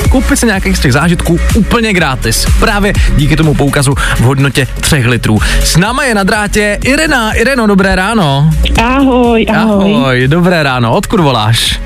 koupit 0.09 0.39
si 0.39 0.45
nějakých 0.45 0.77
z 0.77 0.79
těch 0.79 0.93
zážitků 0.93 1.39
úplně 1.55 1.93
gratis. 1.93 2.45
Právě 2.59 2.93
díky 3.15 3.35
tomu 3.35 3.53
poukazu 3.53 3.95
v 3.95 4.19
hodnotě 4.19 4.67
3 4.79 4.95
litrů. 4.95 5.39
S 5.63 5.77
náma 5.77 6.03
je 6.03 6.15
na 6.15 6.23
drátě 6.23 6.79
Irena. 6.83 7.31
Ireno, 7.31 7.67
dobré 7.67 7.95
ráno. 7.95 8.49
Ahoj, 8.83 9.45
ahoj. 9.49 9.95
Ahoj, 9.95 10.27
dobré 10.27 10.63
ráno. 10.63 10.95
Odkud 10.95 11.19
voláš? 11.19 11.79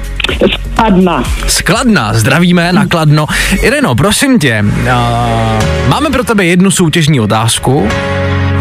Padma. 0.76 1.24
Skladna, 1.48 2.14
zdravíme 2.14 2.74
na 2.74 2.86
Kladno. 2.86 3.26
Ireno, 3.62 3.96
prosím 3.96 4.40
tě, 4.40 4.64
uh, 4.64 5.88
máme 5.88 6.10
pro 6.10 6.24
tebe 6.24 6.46
jednu 6.46 6.72
soutěžní 6.72 7.20
otázku. 7.20 7.88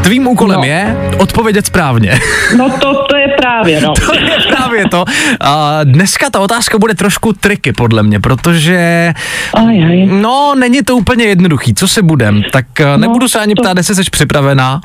Tvým 0.07 0.27
úkolem 0.27 0.57
No. 0.61 0.64
je 0.64 0.97
odpovědět 1.19 1.66
správně. 1.66 2.21
No 2.57 2.71
to, 2.71 3.05
to 3.05 3.16
je 3.16 3.29
právě, 3.38 3.81
no. 3.81 3.92
to 4.07 4.14
je 4.19 4.31
právě 4.57 4.88
to. 4.88 5.05
A 5.40 5.79
dneska 5.85 6.31
ta 6.31 6.40
otázka 6.40 6.79
bude 6.79 6.95
trošku 6.95 7.33
triky, 7.33 7.73
podle 7.73 8.03
mě, 8.03 8.21
protože 8.21 9.12
Aj, 9.55 9.85
aj. 9.85 10.07
no, 10.07 10.55
není 10.59 10.83
to 10.83 10.97
úplně 10.97 11.25
jednoduchý. 11.25 11.75
Co 11.75 11.88
se 11.88 12.03
budem? 12.03 12.42
Tak 12.53 12.66
uh, 12.81 13.01
nebudu 13.01 13.29
se 13.29 13.38
ani 13.40 13.55
to- 13.55 13.62
ptát, 13.62 13.77
jestli 13.77 13.95
jsi 13.95 14.03
připravená. 14.11 14.81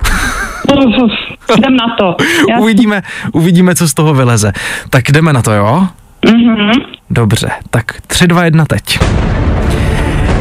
Jdem 1.57 1.75
na 1.75 1.85
to. 1.97 2.15
Já, 2.49 2.57
uvidíme, 2.59 3.01
uvidíme, 3.31 3.75
co 3.75 3.87
z 3.87 3.93
toho 3.93 4.13
vyleze. 4.13 4.53
Tak 4.89 5.11
jdeme 5.11 5.33
na 5.33 5.41
to, 5.41 5.51
jo? 5.51 5.87
Mhm. 6.25 6.71
Dobře, 7.09 7.49
tak 7.69 7.85
3, 8.07 8.27
2, 8.27 8.43
1 8.45 8.65
teď. 8.65 8.99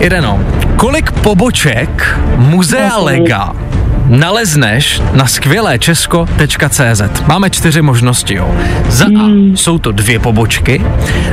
Ireno, 0.01 0.41
kolik 0.77 1.11
poboček 1.13 2.19
Muzea 2.37 2.89
No, 2.89 3.05
Lega 3.05 3.53
nalezneš 4.11 5.03
na 5.13 5.27
skvělé 5.27 5.79
česko.cz. 5.79 7.03
Máme 7.27 7.51
čtyři 7.51 7.83
možnosti, 7.83 8.35
jo. 8.35 8.55
Za 8.89 9.05
A 9.05 9.27
jsou 9.55 9.79
to 9.79 9.93
dvě 9.93 10.19
pobočky, 10.19 10.83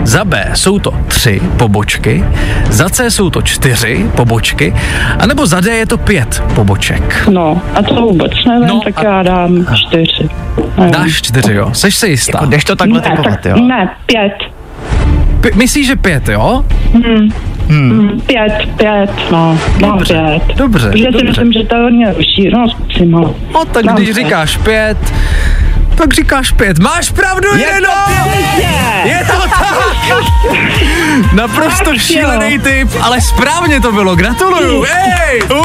za 0.04 0.26
B 0.26 0.52
jsou 0.56 0.80
to 0.80 0.94
tři 1.08 1.42
pobočky, 1.58 2.24
za 2.70 2.90
C 2.90 3.12
jsou 3.12 3.30
to 3.30 3.42
čtyři 3.42 4.06
pobočky, 4.16 4.74
anebo 5.20 5.46
za 5.48 5.60
D 5.60 5.72
je 5.72 5.86
to 5.86 5.98
pět 5.98 6.44
poboček. 6.56 7.28
No, 7.32 7.62
a 7.76 7.84
to 7.84 7.96
vůbec 7.96 8.32
nevím, 8.48 8.68
No, 8.68 8.82
tak 8.84 9.00
a- 9.00 9.04
já 9.04 9.24
dám 9.24 9.66
čtyři. 9.76 10.30
Dáš 10.92 11.22
čtyři, 11.22 11.54
jo. 11.54 11.70
Seš 11.74 11.96
si 11.96 12.08
jistá? 12.08 12.46
Jdeš 12.46 12.64
to 12.66 12.76
takhle 12.76 13.02
ne, 13.02 13.10
typovat, 13.10 13.40
tak, 13.44 13.46
jo? 13.46 13.64
ne, 13.68 13.90
pět. 14.06 14.34
P- 15.42 15.52
myslíš, 15.56 15.88
že 15.88 15.96
pět, 15.96 16.30
jo? 16.30 16.66
Mm, 17.70 18.22
Pět, 18.26 18.54
pět, 18.78 19.12
no, 19.32 19.60
dám 19.80 19.92
Dobře, 19.92 20.24
pět. 20.46 20.58
dobře, 20.58 20.90
Protože 20.92 21.08
si 21.20 21.26
myslím, 21.26 21.54
že 21.54 21.64
to 21.64 21.76
je 21.76 21.82
hodně 21.82 22.14
ruší, 22.14 22.50
no, 22.54 22.70
zkusím, 22.70 23.12
no. 23.12 23.36
No 23.54 23.66
tak 23.66 23.86
Dám 23.86 23.96
když 23.96 24.08
pět. 24.08 24.16
říkáš 24.26 24.58
pět, 24.58 24.98
tak 25.96 26.14
říkáš 26.14 26.52
pět. 26.52 26.80
Máš 26.80 27.10
pravdu, 27.12 27.50
Ireno! 27.58 27.90
Je 29.04 29.26
to 29.28 29.50
tak! 29.50 29.78
Naprosto 31.34 31.84
Tak 31.90 31.98
šílený 31.98 32.54
jo. 32.56 32.62
typ, 32.64 32.90
ale 33.02 33.22
správně 33.22 33.82
to 33.82 33.92
bylo, 33.92 34.16
gratuluju! 34.16 34.86
Ej! 34.86 35.42
Uh, 35.52 35.60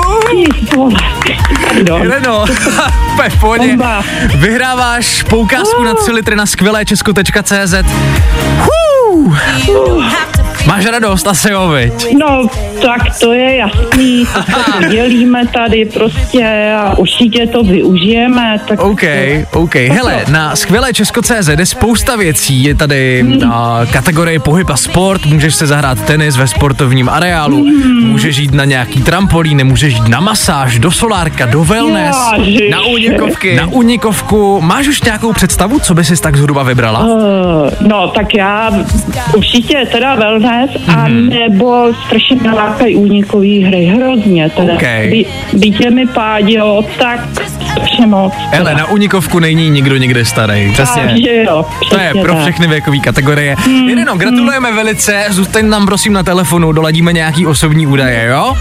pohodě. 3.40 3.68
Bomba. 3.68 4.02
Vyhráváš 4.36 5.22
poukázku 5.22 5.82
na 5.84 5.94
3 5.94 6.12
litry 6.12 6.36
na 6.36 6.46
skvělé 6.46 6.84
česko.cz. 9.12 9.68
Hů. 9.68 10.51
Máš 10.66 10.86
radost, 10.86 11.26
asi 11.26 11.50
jo, 11.52 11.68
viď? 11.68 12.06
No, 12.18 12.46
tak 12.82 13.18
to 13.20 13.32
je 13.32 13.56
jasný, 13.56 14.26
to 14.26 14.62
se 14.82 14.88
dělíme 14.88 15.46
tady 15.46 15.84
prostě 15.84 16.74
a 16.78 16.98
určitě 16.98 17.46
to 17.46 17.62
využijeme. 17.62 18.60
Tak 18.68 18.80
OK, 18.80 19.02
OK. 19.52 19.74
Hele, 19.74 20.24
na 20.28 20.56
skvělé 20.56 20.92
Česko.cz 20.92 21.48
je 21.58 21.66
spousta 21.66 22.16
věcí. 22.16 22.64
Je 22.64 22.74
tady 22.74 23.24
a, 23.52 23.80
kategorie 23.92 24.38
pohyb 24.40 24.70
a 24.70 24.76
sport, 24.76 25.26
můžeš 25.26 25.54
se 25.54 25.66
zahrát 25.66 26.04
tenis 26.04 26.36
ve 26.36 26.46
sportovním 26.48 27.08
areálu, 27.08 27.64
můžeš 28.02 28.36
jít 28.36 28.54
na 28.54 28.64
nějaký 28.64 29.02
trampolín, 29.02 29.64
můžeš 29.64 29.94
jít 29.94 30.08
na 30.08 30.20
masáž, 30.20 30.78
do 30.78 30.90
solárka, 30.90 31.46
do 31.46 31.64
wellness, 31.64 32.16
Ježiši. 32.36 32.70
na 32.70 32.82
unikovky. 32.82 33.56
Na 33.56 33.66
unikovku. 33.66 34.60
Máš 34.60 34.88
už 34.88 35.02
nějakou 35.02 35.32
představu, 35.32 35.78
co 35.78 35.94
by 35.94 36.04
si 36.04 36.22
tak 36.22 36.36
zhruba 36.36 36.62
vybrala? 36.62 37.00
Uh, 37.00 37.70
no, 37.80 38.08
tak 38.08 38.34
já 38.34 38.70
určitě 39.36 39.88
teda 39.92 40.14
wellness, 40.14 40.51
a 40.96 41.08
nebo 41.08 41.94
strašně 42.06 42.50
lákají 42.50 42.96
únikové 42.96 43.46
hry, 43.66 43.84
hrozně 43.84 44.50
teda. 44.50 44.72
OK. 44.72 44.82
By, 45.10 45.24
bytě 45.52 45.90
mi 45.90 46.06
pádělo, 46.06 46.82
tak 46.98 47.20
strašně 47.72 48.06
moc. 48.06 48.32
Hele, 48.50 48.74
na 48.74 48.86
unikovku 48.86 49.38
není 49.38 49.70
nikdo 49.70 49.96
nikde 49.96 50.24
starý. 50.24 50.70
Přesně. 50.72 51.02
Takže 51.02 51.44
jo, 51.46 51.66
To 51.90 51.98
je 51.98 52.12
pro 52.22 52.36
všechny 52.36 52.66
věkové 52.66 52.98
kategorie. 52.98 53.56
Mm, 53.66 53.88
Ireno, 53.88 54.16
gratulujeme 54.16 54.72
velice, 54.72 55.24
zůstaň 55.30 55.68
nám 55.68 55.86
prosím 55.86 56.12
na 56.12 56.22
telefonu, 56.22 56.72
doladíme 56.72 57.12
nějaký 57.12 57.46
osobní 57.46 57.86
údaje, 57.86 58.26
jo? 58.26 58.54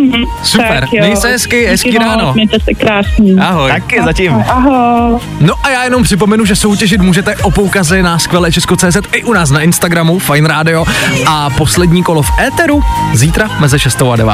Super, 0.42 0.80
Tak 0.80 0.92
jo. 0.92 1.04
měj 1.04 1.16
se 1.16 1.28
hezky, 1.28 1.56
Díky 1.56 1.70
hezký 1.70 1.92
moc, 1.92 2.02
ráno. 2.02 2.32
Mějte 2.34 2.56
se 2.64 2.74
krásný. 2.74 3.36
Ahoj. 3.40 3.70
Taky 3.70 4.02
zatím. 4.04 4.44
Ahoj. 4.48 5.20
No 5.40 5.54
a 5.62 5.70
já 5.70 5.84
jenom 5.84 6.02
připomenu, 6.02 6.44
že 6.44 6.56
soutěžit 6.56 7.00
můžete 7.00 7.36
o 7.36 7.50
poukazy 7.50 8.02
na 8.02 8.18
skvělé 8.18 8.52
Česko.cz 8.52 8.96
i 9.12 9.24
u 9.24 9.32
nás 9.32 9.50
na 9.50 9.60
Instagramu 9.60 10.18
Fine 10.18 10.48
Radio 10.48 10.84
a 11.26 11.50
poslední 11.50 12.02
kolo 12.02 12.22
v 12.22 12.30
éteru 12.40 12.82
zítra 13.14 13.48
mezi 13.58 13.78
6 13.78 14.02
a 14.12 14.16
9. 14.16 14.32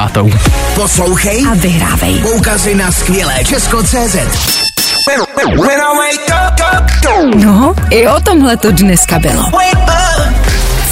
Poslouchej 0.75 1.45
A 1.51 1.53
vyhrávej. 1.53 2.13
poukazy 2.21 2.75
na 2.75 2.91
skvělé 2.91 3.33
Česko.cz. 3.45 4.15
No, 7.35 7.73
i 7.89 8.07
o 8.07 8.19
tomhle 8.19 8.57
to 8.57 8.71
dneska 8.71 9.19
bylo. 9.19 9.43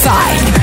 Fajn. 0.03 0.53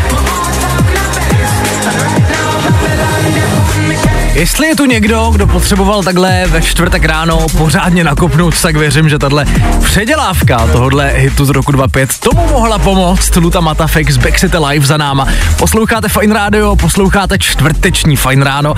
Jestli 4.35 4.67
je 4.67 4.77
tu 4.77 4.85
někdo, 4.85 5.31
kdo 5.33 5.47
potřeboval 5.47 6.03
takhle 6.03 6.45
ve 6.47 6.63
čtvrtek 6.63 7.05
ráno 7.05 7.47
pořádně 7.59 8.05
nakopnout, 8.05 8.63
tak 8.63 8.77
věřím, 8.77 9.09
že 9.09 9.19
tahle 9.19 9.47
předělávka 9.85 10.67
tohohle 10.67 11.13
hitu 11.17 11.45
z 11.45 11.49
roku 11.49 11.73
25 11.73 12.19
tomu 12.19 12.49
mohla 12.49 12.79
pomoct. 12.79 13.37
Luta 13.37 13.61
Matafek 13.61 14.11
z 14.11 14.17
Backcity 14.17 14.57
Live 14.59 14.87
za 14.87 14.97
náma. 14.97 15.27
Posloucháte 15.59 16.09
Fine 16.09 16.35
Radio, 16.35 16.77
posloucháte 16.77 17.39
čtvrteční 17.39 18.17
Fine 18.17 18.45
Ráno. 18.45 18.75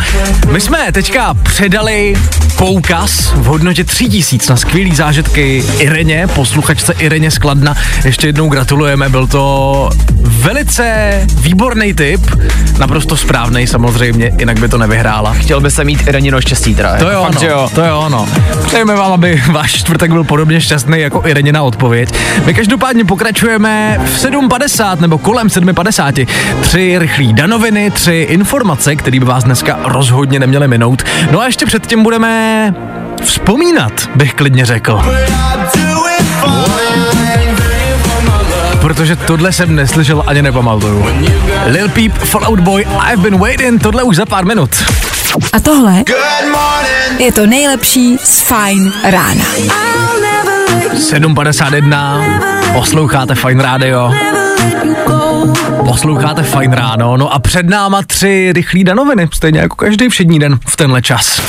My 0.52 0.60
jsme 0.60 0.92
teďka 0.92 1.34
předali 1.34 2.14
poukaz 2.58 3.32
v 3.34 3.44
hodnotě 3.44 3.84
3000 3.84 4.50
na 4.50 4.56
skvělý 4.56 4.94
zážitky 4.94 5.64
Ireně, 5.78 6.26
posluchačce 6.34 6.92
Ireně 6.98 7.30
Skladna. 7.30 7.74
Ještě 8.04 8.26
jednou 8.26 8.48
gratulujeme, 8.48 9.08
byl 9.08 9.26
to 9.26 9.90
velice 10.20 11.20
výborný 11.40 11.94
tip, 11.94 12.20
naprosto 12.78 13.16
správný 13.16 13.66
samozřejmě, 13.66 14.32
jinak 14.38 14.60
by 14.60 14.68
to 14.68 14.78
nevyhrála. 14.78 15.36
Chtěl 15.44 15.60
by 15.60 15.70
se 15.70 15.84
mít 15.84 16.06
Irenino 16.06 16.40
štěstí 16.40 16.74
teda. 16.74 16.88
To 16.88 16.94
jako 16.94 17.10
jo, 17.10 17.22
fakt, 17.24 17.36
ono, 17.36 17.50
jo. 17.50 17.70
to 17.74 17.84
jo 17.84 18.00
ono. 18.06 18.28
Přejeme 18.66 18.94
vám, 18.94 19.12
aby 19.12 19.42
váš 19.50 19.72
čtvrtek 19.74 20.12
byl 20.12 20.24
podobně 20.24 20.60
šťastný 20.60 21.00
jako 21.00 21.22
Irenina 21.26 21.62
odpověď. 21.62 22.14
My 22.44 22.54
každopádně 22.54 23.04
pokračujeme 23.04 24.00
v 24.04 24.24
7.50 24.24 25.00
nebo 25.00 25.18
kolem 25.18 25.48
7.50. 25.48 26.26
Tři 26.60 26.98
rychlí 26.98 27.32
danoviny, 27.32 27.90
tři 27.90 28.26
informace, 28.30 28.96
které 28.96 29.20
by 29.20 29.26
vás 29.26 29.44
dneska 29.44 29.78
rozhodně 29.84 30.38
neměly 30.38 30.68
minout. 30.68 31.02
No 31.30 31.40
a 31.40 31.46
ještě 31.46 31.66
předtím 31.66 32.02
budeme 32.02 32.74
vzpomínat, 33.24 34.08
bych 34.14 34.34
klidně 34.34 34.66
řekl. 34.66 35.02
Protože 38.80 39.16
tohle 39.16 39.52
jsem 39.52 39.74
neslyšel 39.74 40.24
ani 40.26 40.42
nepamatuju. 40.42 41.06
Lil 41.66 41.88
Peep, 41.88 42.12
Fallout 42.12 42.60
Boy, 42.60 42.86
I've 43.12 43.22
been 43.22 43.38
waiting, 43.38 43.82
tohle 43.82 44.02
už 44.02 44.16
za 44.16 44.26
pár 44.26 44.44
minut. 44.44 44.70
A 45.52 45.60
tohle 45.60 46.04
je 47.18 47.32
to 47.32 47.46
nejlepší 47.46 48.18
z 48.24 48.40
Fajn 48.40 48.92
rána. 49.04 49.44
7.51. 50.94 52.72
Posloucháte 52.72 53.34
Fine 53.34 53.62
Radio. 53.62 54.12
Posloucháte 55.84 56.42
Fine 56.42 56.76
Ráno, 56.76 57.16
no 57.16 57.32
a 57.32 57.38
před 57.38 57.68
náma 57.68 58.02
tři 58.02 58.52
rychlí 58.52 58.84
danoviny, 58.84 59.28
stejně 59.32 59.60
jako 59.60 59.76
každý 59.76 60.08
všední 60.08 60.38
den 60.38 60.58
v 60.68 60.76
tenhle 60.76 61.02
čas. 61.02 61.40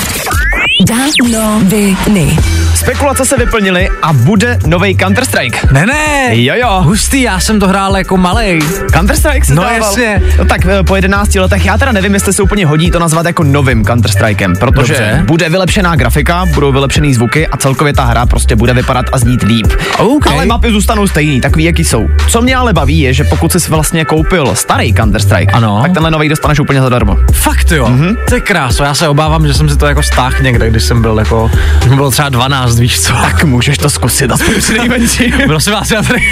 Danoviny. 0.86 2.38
Spekulace 2.86 3.26
se 3.26 3.36
vyplnily 3.36 3.88
a 4.02 4.12
bude 4.12 4.58
nový 4.66 4.96
Counter-Strike. 4.96 5.72
Ne, 5.72 5.86
ne, 5.86 6.28
Jo, 6.42 6.54
jo. 6.56 6.80
hustý, 6.82 7.22
já 7.22 7.40
jsem 7.40 7.60
to 7.60 7.68
hrál 7.68 7.96
jako 7.96 8.16
malej. 8.16 8.58
Counter-Strike 8.86 9.42
se 9.44 9.54
No 9.54 9.62
zdával. 9.62 9.74
jasně. 9.74 10.22
No 10.38 10.44
tak 10.44 10.66
eh, 10.66 10.82
po 10.82 10.96
11 10.96 11.34
letech, 11.34 11.64
já 11.64 11.78
teda 11.78 11.92
nevím, 11.92 12.14
jestli 12.14 12.32
se 12.32 12.42
úplně 12.42 12.66
hodí 12.66 12.90
to 12.90 12.98
nazvat 12.98 13.26
jako 13.26 13.44
novým 13.44 13.84
Counter-Strikem, 13.84 14.56
protože 14.58 14.92
Dobře. 14.92 15.22
bude 15.26 15.48
vylepšená 15.48 15.96
grafika, 15.96 16.44
budou 16.54 16.72
vylepšený 16.72 17.14
zvuky 17.14 17.46
a 17.46 17.56
celkově 17.56 17.92
ta 17.92 18.04
hra 18.04 18.26
prostě 18.26 18.56
bude 18.56 18.74
vypadat 18.74 19.06
a 19.12 19.18
znít 19.18 19.42
líp. 19.42 19.66
OK. 19.98 20.26
Ale 20.26 20.46
mapy 20.46 20.70
zůstanou 20.70 21.06
stejný, 21.06 21.40
takový, 21.40 21.64
jaký 21.64 21.84
jsou. 21.84 22.08
Co 22.28 22.42
mě 22.42 22.56
ale 22.56 22.72
baví, 22.72 23.00
je, 23.00 23.12
že 23.14 23.24
pokud 23.24 23.52
jsi 23.52 23.70
vlastně 23.70 24.04
koupil 24.04 24.54
starý 24.54 24.94
Counter-Strike, 24.94 25.50
Ano. 25.52 25.78
tak 25.82 25.92
tenhle 25.92 26.10
nový 26.10 26.28
dostaneš 26.28 26.60
úplně 26.60 26.80
zadarmo. 26.80 27.16
Fakt 27.32 27.70
jo, 27.72 27.86
mm-hmm. 27.86 28.16
to 28.28 28.34
je 28.34 28.40
kráso, 28.40 28.84
já 28.84 28.94
se 28.94 29.08
obávám, 29.08 29.46
že 29.46 29.54
jsem 29.54 29.68
si 29.68 29.76
to 29.76 29.86
jako 29.86 30.02
stáhl 30.02 30.34
někde, 30.42 30.70
když 30.70 30.82
jsem 30.84 31.02
byl 31.02 31.18
jako, 31.18 31.50
bylo 31.94 32.10
třeba 32.10 32.28
12, 32.28 32.75
víš 32.78 33.00
co. 33.00 33.12
Tak 33.12 33.44
můžeš 33.44 33.78
to 33.78 33.90
zkusit, 33.90 34.30
aspoň 34.32 34.54
při 34.58 34.78
nejmenší. 34.78 35.32
Prosím 35.46 35.72
vás, 35.72 35.90
já 35.90 36.02
tady... 36.02 36.22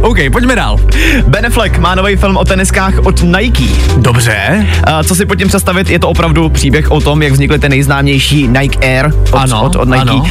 OK, 0.00 0.16
pojďme 0.32 0.56
dál. 0.56 0.78
Ben 1.26 1.46
Affleck 1.46 1.78
má 1.78 1.94
nový 1.94 2.16
film 2.16 2.36
o 2.36 2.44
teniskách 2.44 2.94
od 2.98 3.22
Nike. 3.22 3.64
Dobře. 3.96 4.66
A 4.84 5.02
co 5.04 5.14
si 5.14 5.26
pod 5.26 5.34
tím 5.34 5.48
představit, 5.48 5.90
je 5.90 5.98
to 5.98 6.08
opravdu 6.08 6.48
příběh 6.48 6.90
o 6.90 7.00
tom, 7.00 7.22
jak 7.22 7.32
vznikly 7.32 7.58
ty 7.58 7.68
nejznámější 7.68 8.48
Nike 8.48 8.78
Air 8.86 9.12
od, 9.30 9.34
Ano, 9.38 9.62
od, 9.62 9.76
od 9.76 9.88
Nike. 9.88 10.00
ano. 10.00 10.24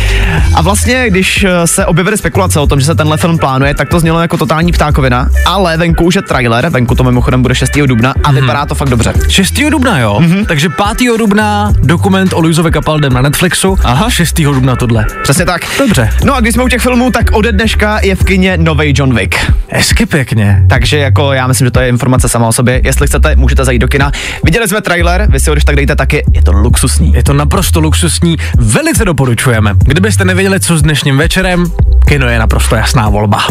A 0.56 0.62
vlastně, 0.62 1.06
když 1.10 1.44
eh, 1.44 1.68
se 1.68 1.86
objevily 1.86 2.18
spekulace 2.18 2.60
o 2.60 2.68
tom, 2.68 2.80
že 2.80 2.86
se 2.86 2.96
tenhle 2.96 3.18
film 3.18 3.38
plánuje, 3.38 3.76
tak 3.76 3.90
to 3.90 4.00
znělo 4.00 4.20
jako 4.22 4.38
totální 4.38 4.72
ptákovina, 4.72 5.30
ale 5.46 5.78
venku 5.78 6.04
už 6.04 6.16
je 6.16 6.22
trailer, 6.22 6.70
venku 6.70 6.96
to 6.96 7.04
mimochodem 7.04 7.42
bude 7.42 7.56
6. 7.56 7.72
dubna 7.86 8.14
a 8.24 8.32
vypadá 8.32 8.66
to 8.66 8.76
fakt 8.76 8.90
dobře. 8.90 9.14
6. 9.30 9.54
dubna, 9.72 10.00
jo? 10.00 10.18
Mm-hmm. 10.22 10.46
Takže 10.46 10.70
5. 10.98 11.08
dubna 11.18 11.74
dokument 11.84 12.34
o 12.34 12.40
Luisovi 12.42 12.72
Capaldem 12.72 13.14
na 13.14 13.22
Netflixu. 13.22 13.78
Aha. 13.84 14.10
6. 14.10 14.42
dubna 14.42 14.76
tohle. 14.76 15.06
Přesně 15.24 15.37
tak. 15.46 15.62
Dobře. 15.80 16.10
No 16.24 16.36
a 16.36 16.40
když 16.40 16.54
jsme 16.54 16.64
u 16.64 16.68
těch 16.68 16.82
filmů, 16.82 17.12
tak 17.12 17.32
ode 17.32 17.52
dneška 17.52 18.00
je 18.04 18.16
v 18.16 18.24
kině 18.24 18.58
nový 18.58 18.94
John 18.96 19.16
Wick. 19.16 19.36
Hezky 19.70 20.06
pěkně. 20.06 20.64
Takže 20.70 20.98
jako 20.98 21.34
já 21.34 21.48
myslím, 21.48 21.68
že 21.68 21.72
to 21.72 21.80
je 21.80 21.90
informace 21.90 22.30
sama 22.30 22.48
o 22.48 22.52
sobě. 22.52 22.82
Jestli 22.84 23.08
chcete, 23.08 23.36
můžete 23.36 23.66
zajít 23.66 23.82
do 23.82 23.88
kina. 23.88 24.12
Viděli 24.44 24.68
jsme 24.68 24.82
trailer, 24.82 25.28
vy 25.32 25.40
si 25.40 25.50
ho 25.50 25.54
když 25.54 25.66
tak 25.66 25.76
dejte 25.76 25.96
taky, 25.96 26.24
je 26.34 26.44
to 26.44 26.52
luxusní. 26.52 27.14
Je 27.14 27.24
to 27.24 27.34
naprosto 27.34 27.80
luxusní, 27.80 28.38
velice 28.58 29.06
doporučujeme. 29.06 29.74
Kdybyste 29.84 30.26
nevěděli, 30.26 30.60
co 30.60 30.78
s 30.78 30.82
dnešním 30.82 31.18
večerem, 31.18 31.66
kino 32.08 32.28
je 32.28 32.40
naprosto 32.40 32.76
jasná 32.76 33.10
volba. 33.10 33.44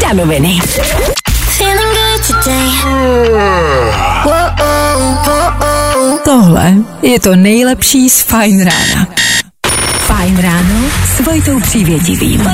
Danoviny. 0.00 0.58
Tohle 6.24 6.74
je 7.02 7.20
to 7.20 7.36
nejlepší 7.36 8.10
z 8.10 8.22
Fine 8.22 8.64
Rána. 8.64 9.06
Fajn 10.22 10.38
ráno 10.38 10.80
s 11.16 11.20
Vojtou 11.20 11.60
Přívětivým. 11.60 12.46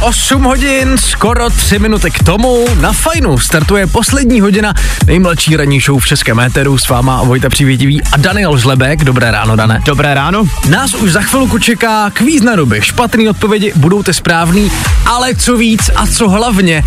8 0.00 0.42
hodin, 0.42 0.98
skoro 0.98 1.50
3 1.50 1.78
minuty 1.78 2.10
k 2.10 2.22
tomu. 2.22 2.64
Na 2.80 2.92
fajnu 2.92 3.38
startuje 3.38 3.86
poslední 3.86 4.40
hodina 4.40 4.74
nejmladší 5.06 5.56
ranní 5.56 5.80
show 5.80 6.00
v 6.00 6.06
českém 6.06 6.40
éteru 6.40 6.78
s 6.78 6.88
váma 6.88 7.22
Vojta 7.22 7.48
Přivětivý 7.48 8.02
a 8.12 8.16
Daniel 8.16 8.58
Žlebek. 8.58 9.04
Dobré 9.04 9.30
ráno, 9.30 9.56
Dane. 9.56 9.80
Dobré 9.86 10.14
ráno. 10.14 10.44
Nás 10.68 10.94
už 10.94 11.12
za 11.12 11.20
chvilku 11.20 11.58
čeká 11.58 12.10
kvíz 12.10 12.42
na 12.42 12.56
doby. 12.56 12.80
Špatný 12.82 13.28
odpovědi 13.28 13.72
budou 13.76 14.02
ty 14.02 14.14
správný, 14.14 14.72
ale 15.06 15.34
co 15.34 15.56
víc 15.56 15.90
a 15.96 16.06
co 16.06 16.28
hlavně, 16.28 16.84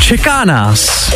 čeká 0.00 0.44
nás 0.44 1.10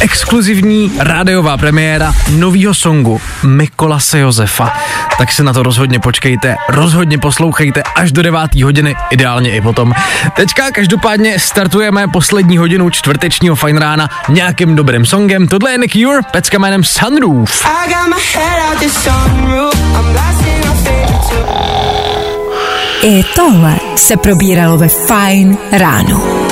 exkluzivní 0.00 0.92
rádiová 0.98 1.56
premiéra 1.56 2.12
novýho 2.36 2.74
songu 2.74 3.20
Mikolase 3.42 4.18
Josefa. 4.18 4.72
Tak 5.18 5.32
se 5.32 5.42
na 5.42 5.52
to 5.52 5.62
rozhodně 5.62 6.00
počkejte, 6.00 6.56
rozhodně 6.68 7.18
poslouchejte 7.18 7.82
až 7.82 8.12
do 8.12 8.22
9. 8.22 8.40
hodiny, 8.64 8.96
ideálně 9.10 9.50
i 9.50 9.60
potom. 9.60 9.94
Teďka 10.36 10.70
každopádně 10.70 11.38
startujeme 11.38 12.08
poslední 12.08 12.58
hodinu 12.58 12.90
čtvrtečního 12.90 13.56
fajn 13.56 13.76
rána 13.76 14.08
nějakým 14.28 14.76
dobrým 14.76 15.06
songem. 15.06 15.48
Tohle 15.48 15.72
je 15.72 15.78
Nick 15.78 15.94
Ure, 16.08 16.20
pecka 16.30 16.58
jménem 16.58 16.84
Sunroof. 16.84 17.66
I 17.66 17.88
got 17.88 18.08
my 18.08 18.22
head 18.34 18.72
out 18.72 18.80
the 18.80 18.88
sunroof. 18.88 19.74
I'm 19.74 20.12
blasting 20.12 20.58
my 20.58 20.74
favorite 20.84 21.28
tune. 21.28 21.80
I 23.02 23.24
tohle 23.36 23.76
se 23.96 24.16
probíralo 24.16 24.78
ve 24.78 24.88
Fine 24.88 25.56
ráno. 25.72 26.49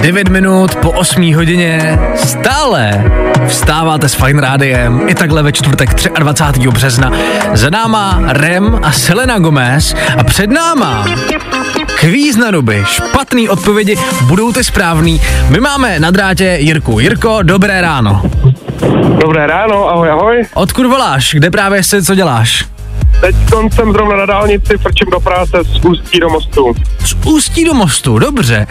9 0.00 0.28
minut 0.28 0.74
po 0.76 0.90
8 0.90 1.34
hodině 1.34 1.98
stále 2.14 3.04
vstáváte 3.46 4.08
s 4.08 4.14
Fine 4.14 4.40
Rádiem 4.40 5.08
i 5.08 5.14
takhle 5.14 5.42
ve 5.42 5.52
čtvrtek 5.52 5.94
23. 6.18 6.68
března. 6.68 7.12
Za 7.52 7.70
náma 7.70 8.20
Rem 8.26 8.80
a 8.82 8.92
Selena 8.92 9.38
Gomez 9.38 9.94
a 10.18 10.24
před 10.24 10.50
náma 10.50 11.04
kvíz 11.98 12.36
na 12.36 12.50
doby, 12.50 12.82
špatný 12.86 13.48
odpovědi, 13.48 13.96
budou 14.26 14.52
ty 14.52 14.64
správný. 14.64 15.20
My 15.48 15.60
máme 15.60 16.00
na 16.00 16.10
drátě 16.10 16.56
Jirku. 16.60 17.00
Jirko, 17.00 17.38
dobré 17.42 17.80
ráno. 17.80 18.22
Dobré 19.20 19.46
ráno, 19.46 19.88
ahoj, 19.88 20.10
ahoj. 20.10 20.42
Odkud 20.54 20.86
voláš? 20.86 21.34
Kde 21.34 21.50
právě 21.50 21.82
jsi, 21.82 22.02
co 22.02 22.14
děláš? 22.14 22.64
Teď 23.20 23.36
jsem 23.74 23.92
zrovna 23.92 24.16
na 24.16 24.26
dálnici, 24.26 24.78
frčím 24.78 25.10
do 25.10 25.20
práce 25.20 25.58
z 25.64 25.84
Ústí 25.84 26.20
do 26.20 26.28
mostu. 26.28 26.74
Z 27.06 27.14
Ústí 27.26 27.64
do 27.64 27.74
mostu, 27.74 28.18
dobře. 28.18 28.66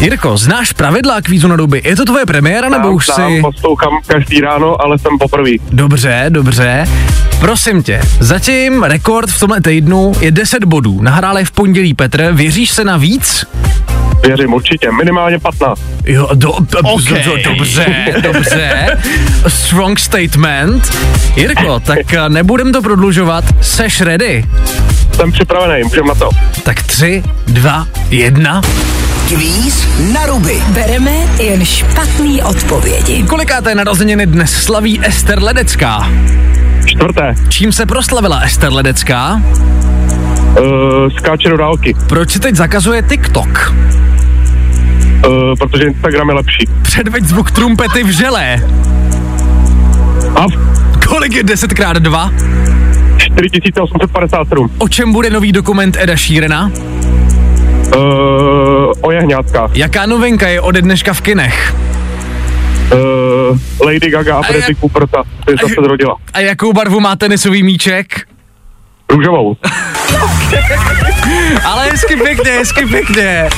Jirko, 0.00 0.36
znáš 0.36 0.72
pravidla 0.72 1.20
kvízu 1.20 1.48
na 1.48 1.56
doby? 1.56 1.82
Je 1.84 1.96
to 1.96 2.04
tvoje 2.04 2.26
premiéra 2.26 2.68
nebo 2.68 2.90
už 2.90 3.06
si... 3.06 3.40
poslouchám 3.42 3.92
každý 4.06 4.40
ráno, 4.40 4.82
ale 4.82 4.98
jsem 4.98 5.18
poprvé. 5.18 5.50
Dobře, 5.70 6.24
dobře. 6.28 6.88
Prosím 7.40 7.82
tě, 7.82 8.00
zatím 8.20 8.82
rekord 8.82 9.30
v 9.30 9.38
tomhle 9.40 9.60
týdnu 9.60 10.12
je 10.20 10.30
10 10.30 10.64
bodů. 10.64 11.02
Nahrál 11.02 11.38
je 11.38 11.44
v 11.44 11.50
pondělí 11.50 11.94
Petr, 11.94 12.32
věříš 12.32 12.70
se 12.70 12.84
na 12.84 12.96
víc? 12.96 13.46
Věřím 14.26 14.54
určitě, 14.54 14.92
minimálně 14.92 15.38
15. 15.38 15.80
Jo, 16.04 16.28
do, 16.34 16.52
do, 16.60 16.78
Okay. 16.78 17.24
do, 17.24 17.36
dobře, 17.44 17.86
dobře. 18.22 18.86
Strong 19.48 19.98
statement. 19.98 20.96
Jirko, 21.36 21.80
tak 21.80 22.14
eh, 22.14 22.28
nebudem 22.28 22.72
to 22.72 22.82
prodlužovat. 22.82 23.44
Seš 23.60 24.00
ready? 24.00 24.44
Jsem 25.14 25.32
připravený, 25.32 25.82
můžeme 25.84 26.08
na 26.08 26.14
to. 26.14 26.28
Tak 26.62 26.82
tři, 26.82 27.22
dva, 27.46 27.86
jedna. 28.10 28.62
Kvíz 29.28 29.88
na 30.12 30.26
ruby. 30.26 30.62
Bereme 30.68 31.10
jen 31.42 31.64
špatný 31.64 32.42
odpovědi. 32.42 33.22
Kolikáté 33.22 33.74
narozeniny 33.74 34.26
dnes 34.26 34.52
slaví 34.52 35.00
Ester 35.06 35.42
Ledecká? 35.42 36.08
Čtvrté, 36.86 37.34
Čím 37.48 37.72
se 37.72 37.86
proslavila 37.86 38.38
Ester 38.38 38.72
Ledecká? 38.72 39.42
uh, 40.60 41.10
skáče 41.18 41.48
do 41.48 41.56
dálky, 41.56 41.94
Proč 42.08 42.30
si 42.30 42.40
teď 42.40 42.54
zakazuje 42.54 43.02
TikTok? 43.02 43.74
uh, 45.28 45.34
protože 45.58 45.84
Instagram 45.84 46.28
je 46.28 46.34
lepší. 46.34 46.64
Předveď 46.82 47.24
zvuk 47.24 47.50
trumpety 47.50 48.02
v 48.04 48.10
žele. 48.10 48.60
A 50.36 50.44
Kolik 51.08 51.32
je 51.32 51.42
10 51.42 51.72
x 51.72 51.80
2? 51.98 52.30
4857. 53.18 54.70
O 54.78 54.88
čem 54.88 55.12
bude 55.12 55.30
nový 55.30 55.52
dokument 55.52 55.96
Eda 56.00 56.16
Sheerana? 56.16 56.70
Uh, 57.96 58.75
o 59.00 59.10
jehňátka. 59.10 59.70
Jaká 59.74 60.06
novinka 60.06 60.48
je 60.48 60.60
ode 60.60 60.82
dneška 60.82 61.12
v 61.12 61.20
kinech? 61.20 61.74
Uh, 62.92 63.58
Lady 63.86 64.10
Gaga 64.10 64.34
a 64.34 64.38
A 64.38 64.40
Bradley 64.40 64.62
jak- 64.68 64.78
Cooper, 64.80 65.06
ta 65.08 65.22
se 65.48 65.56
zase 65.62 65.74
zrodila. 65.84 66.16
A 66.32 66.40
jakou 66.40 66.72
barvu 66.72 67.00
má 67.00 67.16
tenisový 67.16 67.62
míček? 67.62 68.20
Růžovou. 69.10 69.56
Ale 71.64 71.90
hezky 71.90 72.16
pěkně, 72.16 72.50
hezky 72.50 72.86
pěkně. 72.86 73.48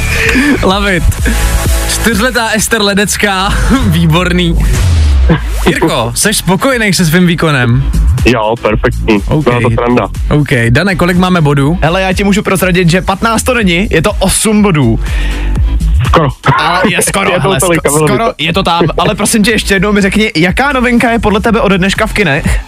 Love 0.62 0.96
it. 0.96 1.04
Čtyřletá 1.92 2.48
Ester 2.48 2.82
Ledecká, 2.82 3.48
výborný. 3.86 4.58
Jirko, 5.66 6.12
jsi 6.14 6.34
spokojený 6.34 6.92
se 6.94 7.04
svým 7.04 7.26
výkonem? 7.26 7.90
Jo, 8.26 8.54
perfektní. 8.62 9.22
OK. 9.28 9.44
Byla 9.44 9.60
to 9.60 9.70
sranda. 9.70 10.08
OK, 10.30 10.48
Dane, 10.70 10.94
kolik 10.96 11.16
máme 11.16 11.40
bodů? 11.40 11.78
Hele, 11.82 12.02
já 12.02 12.12
ti 12.12 12.24
můžu 12.24 12.42
prozradit, 12.42 12.90
že 12.90 13.02
15 13.02 13.42
to 13.42 13.54
není, 13.54 13.88
je 13.90 14.02
to 14.02 14.12
8 14.18 14.62
bodů. 14.62 14.98
Skoro. 16.06 16.28
Ale 16.58 16.80
je 16.90 17.02
skoro, 17.08 17.30
Je 17.30 17.36
to 17.36 17.40
hele, 17.42 17.60
tolika, 17.60 17.90
skoro, 17.90 18.26
to. 18.26 18.32
je 18.38 18.52
to 18.52 18.62
tam. 18.62 18.84
Ale 18.98 19.14
prosím 19.14 19.42
tě, 19.42 19.50
ještě 19.50 19.74
jednou 19.74 19.92
mi 19.92 20.00
řekni, 20.00 20.32
jaká 20.36 20.72
novinka 20.72 21.10
je 21.10 21.18
podle 21.18 21.40
tebe 21.40 21.60
ode 21.60 21.78
dneška 21.78 22.06
v 22.06 22.12
kinech? 22.12 22.60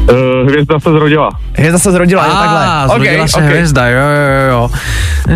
Uh, 0.00 0.48
hvězda 0.48 0.80
se 0.80 0.90
zrodila. 0.90 1.30
Hvězda 1.56 1.78
se 1.78 1.92
zrodila, 1.92 2.26
jo, 2.26 2.32
takhle. 2.32 2.88
Zrodila 2.98 3.28
se 3.28 3.36
ok. 3.36 3.42
hvězda, 3.44 3.88
jo, 3.88 3.98
jo, 4.00 4.50
jo. 4.50 4.70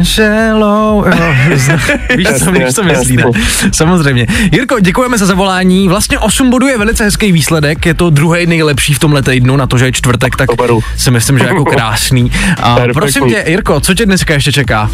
Shallow, 0.04 1.06
jo, 1.06 1.34
víš, 2.16 2.28
co, 2.44 2.52
víš, 2.52 2.74
co 2.74 2.82
myslí, 2.82 3.16
ne? 3.16 3.24
Samozřejmě. 3.72 4.26
Jirko, 4.52 4.80
děkujeme 4.80 5.18
za 5.18 5.26
zavolání. 5.26 5.88
Vlastně 5.88 6.18
8 6.18 6.50
bodů 6.50 6.66
je 6.68 6.78
velice 6.78 7.04
hezký 7.04 7.32
výsledek, 7.32 7.86
je 7.86 7.94
to 7.94 8.10
druhý 8.10 8.46
nejlepší 8.46 8.94
v 8.94 8.98
tomhle 8.98 9.22
týdnu, 9.22 9.56
na 9.56 9.66
to, 9.66 9.78
že 9.78 9.84
je 9.84 9.92
čtvrtek, 9.92 10.36
tak 10.36 10.50
To 10.50 10.56
beru. 10.56 10.80
si 10.96 11.10
myslím, 11.10 11.38
že 11.38 11.44
jako 11.46 11.64
krásný. 11.74 12.30
A 12.62 12.74
Perfektní. 12.74 12.92
prosím 13.00 13.28
tě, 13.28 13.44
Jirko, 13.46 13.80
co 13.80 13.94
tě 13.94 14.06
dneska 14.06 14.34
ještě 14.34 14.52
čeká? 14.52 14.90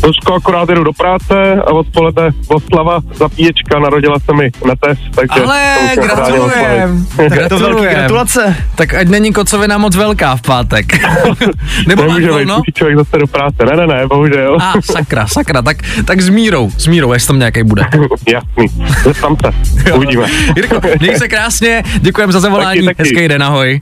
Trošku 0.00 0.34
akorát 0.34 0.68
jdu 0.68 0.84
do 0.84 0.92
práce 0.92 1.54
a 1.66 1.70
odpoledne 1.72 2.30
oslava 2.48 3.00
zapíječka, 3.14 3.78
narodila 3.78 4.18
se 4.18 4.32
mi 4.32 4.50
netes, 4.66 4.98
takže... 5.14 5.40
Ale 5.44 5.76
gratulujem. 5.94 7.06
Gratulujem. 7.28 7.94
gratulace. 7.94 8.56
Tak 8.74 8.94
ať 8.94 9.08
není 9.08 9.32
kocovina 9.32 9.78
moc 9.78 9.96
velká 9.96 10.36
v 10.36 10.42
pátek. 10.42 10.86
Nebo 11.86 12.02
Nemůže 12.02 12.30
musí 12.30 12.72
člověk 12.74 12.98
zase 12.98 13.18
do 13.18 13.26
práce. 13.26 13.56
Ne, 13.70 13.76
ne, 13.76 13.86
ne, 13.86 14.06
bohužel. 14.06 14.56
A 14.60 14.72
sakra, 14.92 15.26
sakra, 15.26 15.62
tak, 15.62 15.76
tak 16.04 16.20
s 16.20 16.28
mírou, 16.28 16.70
s 16.78 16.86
mírou, 16.86 17.12
jestli 17.12 17.26
tam 17.26 17.38
nějaký 17.38 17.62
bude. 17.62 17.82
Jasný, 18.32 18.84
zeptám 19.04 19.36
se, 19.36 19.92
uvidíme. 19.92 20.26
Jirko, 20.56 20.80
měj 21.00 21.18
se 21.18 21.28
krásně, 21.28 21.82
děkujeme 22.00 22.32
za 22.32 22.40
zavolání, 22.40 22.84
Taky, 22.84 22.96
taky. 22.96 23.08
hezký 23.14 23.28
den, 23.28 23.42
ahoj. 23.42 23.80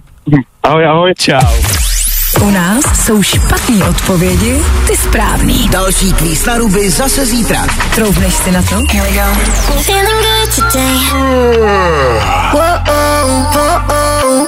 Ahoj, 0.62 0.86
ahoj. 0.86 1.12
Čau. 1.18 1.91
U 2.40 2.50
nás 2.50 2.84
jsou 3.04 3.22
špatné 3.22 3.84
odpovědi, 3.84 4.62
ty 4.86 4.96
správný. 4.96 5.68
Další 5.68 6.12
kvíz 6.12 6.46
na 6.46 6.58
ruby 6.58 6.90
zase 6.90 7.26
zítra. 7.26 7.66
Troufneš 7.94 8.34
si 8.34 8.50
na 8.52 8.62
to? 8.62 8.74
Here 8.74 9.10
we 9.10 9.16
go. 9.16 9.22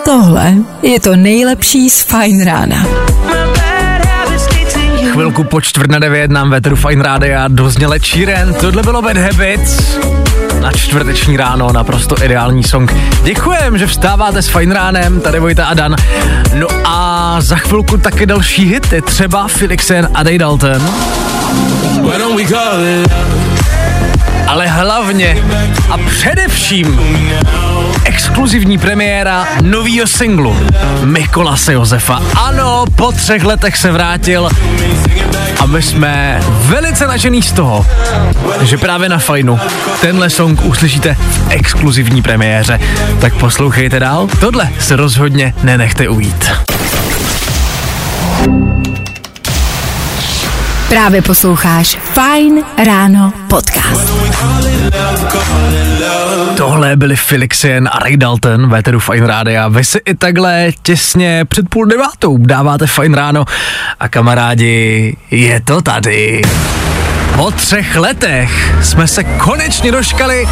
Tohle 0.05 0.55
je 0.83 1.01
to 1.01 1.17
nejlepší 1.17 1.91
z 1.91 2.03
Fine 2.03 2.45
Rána. 2.45 2.87
Chvilku 5.13 5.45
po 5.45 5.61
čtvrt 5.61 5.91
na 5.91 5.99
devět 5.99 6.31
nám 6.31 6.51
Vetru 6.51 6.77
Fine 6.77 7.03
Rádia 7.03 7.49
dozněle 7.49 8.01
Číren, 8.01 8.55
tohle 8.55 8.83
bylo 8.83 9.03
Bad 9.03 9.17
Habits. 9.17 9.99
Na 10.65 10.73
čtvrteční 10.73 11.37
ráno 11.37 11.73
naprosto 11.73 12.25
ideální 12.25 12.63
song. 12.63 12.95
Děkujem, 13.23 13.79
že 13.79 13.87
vstáváte 13.87 14.43
s 14.43 14.49
Fine 14.49 14.75
Ránem, 14.75 15.21
tady 15.21 15.41
Vojta 15.41 15.67
a 15.67 15.75
Dan. 15.75 15.97
No 16.55 16.67
a 16.85 17.37
za 17.41 17.57
chvilku 17.57 17.97
taky 17.97 18.27
další 18.27 18.65
hity, 18.65 19.03
třeba 19.03 19.49
Felixen 19.49 20.09
a 20.15 20.23
Day 20.23 20.39
Dalton. 20.39 20.91
Ale 24.47 24.67
hlavně 24.67 25.45
a 25.91 25.99
především 25.99 27.01
exkluzivní 28.05 28.79
premiéra 28.79 29.47
novýho 29.63 30.07
singlu 30.07 30.57
Mikolase 31.05 31.73
Josefa. 31.73 32.23
Ano, 32.35 32.85
po 32.97 33.13
třech 33.13 33.45
letech 33.45 33.77
se 33.77 33.93
vrátil 33.93 34.49
a 35.61 35.67
my 35.67 35.83
jsme 35.83 36.41
velice 36.47 37.07
nadšený 37.07 37.43
z 37.43 37.53
toho, 37.53 37.87
že 38.63 38.79
právě 38.79 39.09
na 39.09 39.19
Fajnu 39.19 39.59
tenhle 40.01 40.31
song 40.31 40.65
uslyšíte 40.65 41.15
v 41.15 41.47
exkluzivní 41.51 42.23
premiéře. 42.23 42.81
Tak 43.21 43.35
poslouchejte 43.35 44.01
dál, 44.01 44.29
tohle 44.41 44.69
se 44.79 44.97
rozhodně 44.97 45.55
nenechte 45.63 46.09
ujít. 46.09 46.51
Právě 50.89 51.23
posloucháš 51.23 51.99
Fine 52.13 52.63
Ráno 52.85 53.33
podcast. 53.49 54.13
Tohle 56.57 56.97
byli 56.97 57.17
Felixien 57.17 57.89
a 57.93 57.99
Ray 57.99 58.17
Dalton, 58.17 58.71
Véteru 58.71 59.01
Fine 59.01 59.27
Rádia. 59.27 59.69
Vy 59.69 59.85
si 59.85 59.99
i 60.05 60.15
takhle 60.15 60.71
těsně 60.83 61.45
před 61.45 61.69
půl 61.69 61.87
devátou 61.87 62.39
dáváte 62.39 62.87
Fine 62.87 63.17
Ráno 63.17 63.45
a 64.01 64.09
kamarádi, 64.09 65.17
je 65.31 65.61
to 65.61 65.83
tady. 65.83 66.43
Po 67.37 67.51
třech 67.51 67.97
letech 67.97 68.75
jsme 68.83 69.09
se 69.09 69.25
konečně 69.25 69.93
doškali 69.93 70.49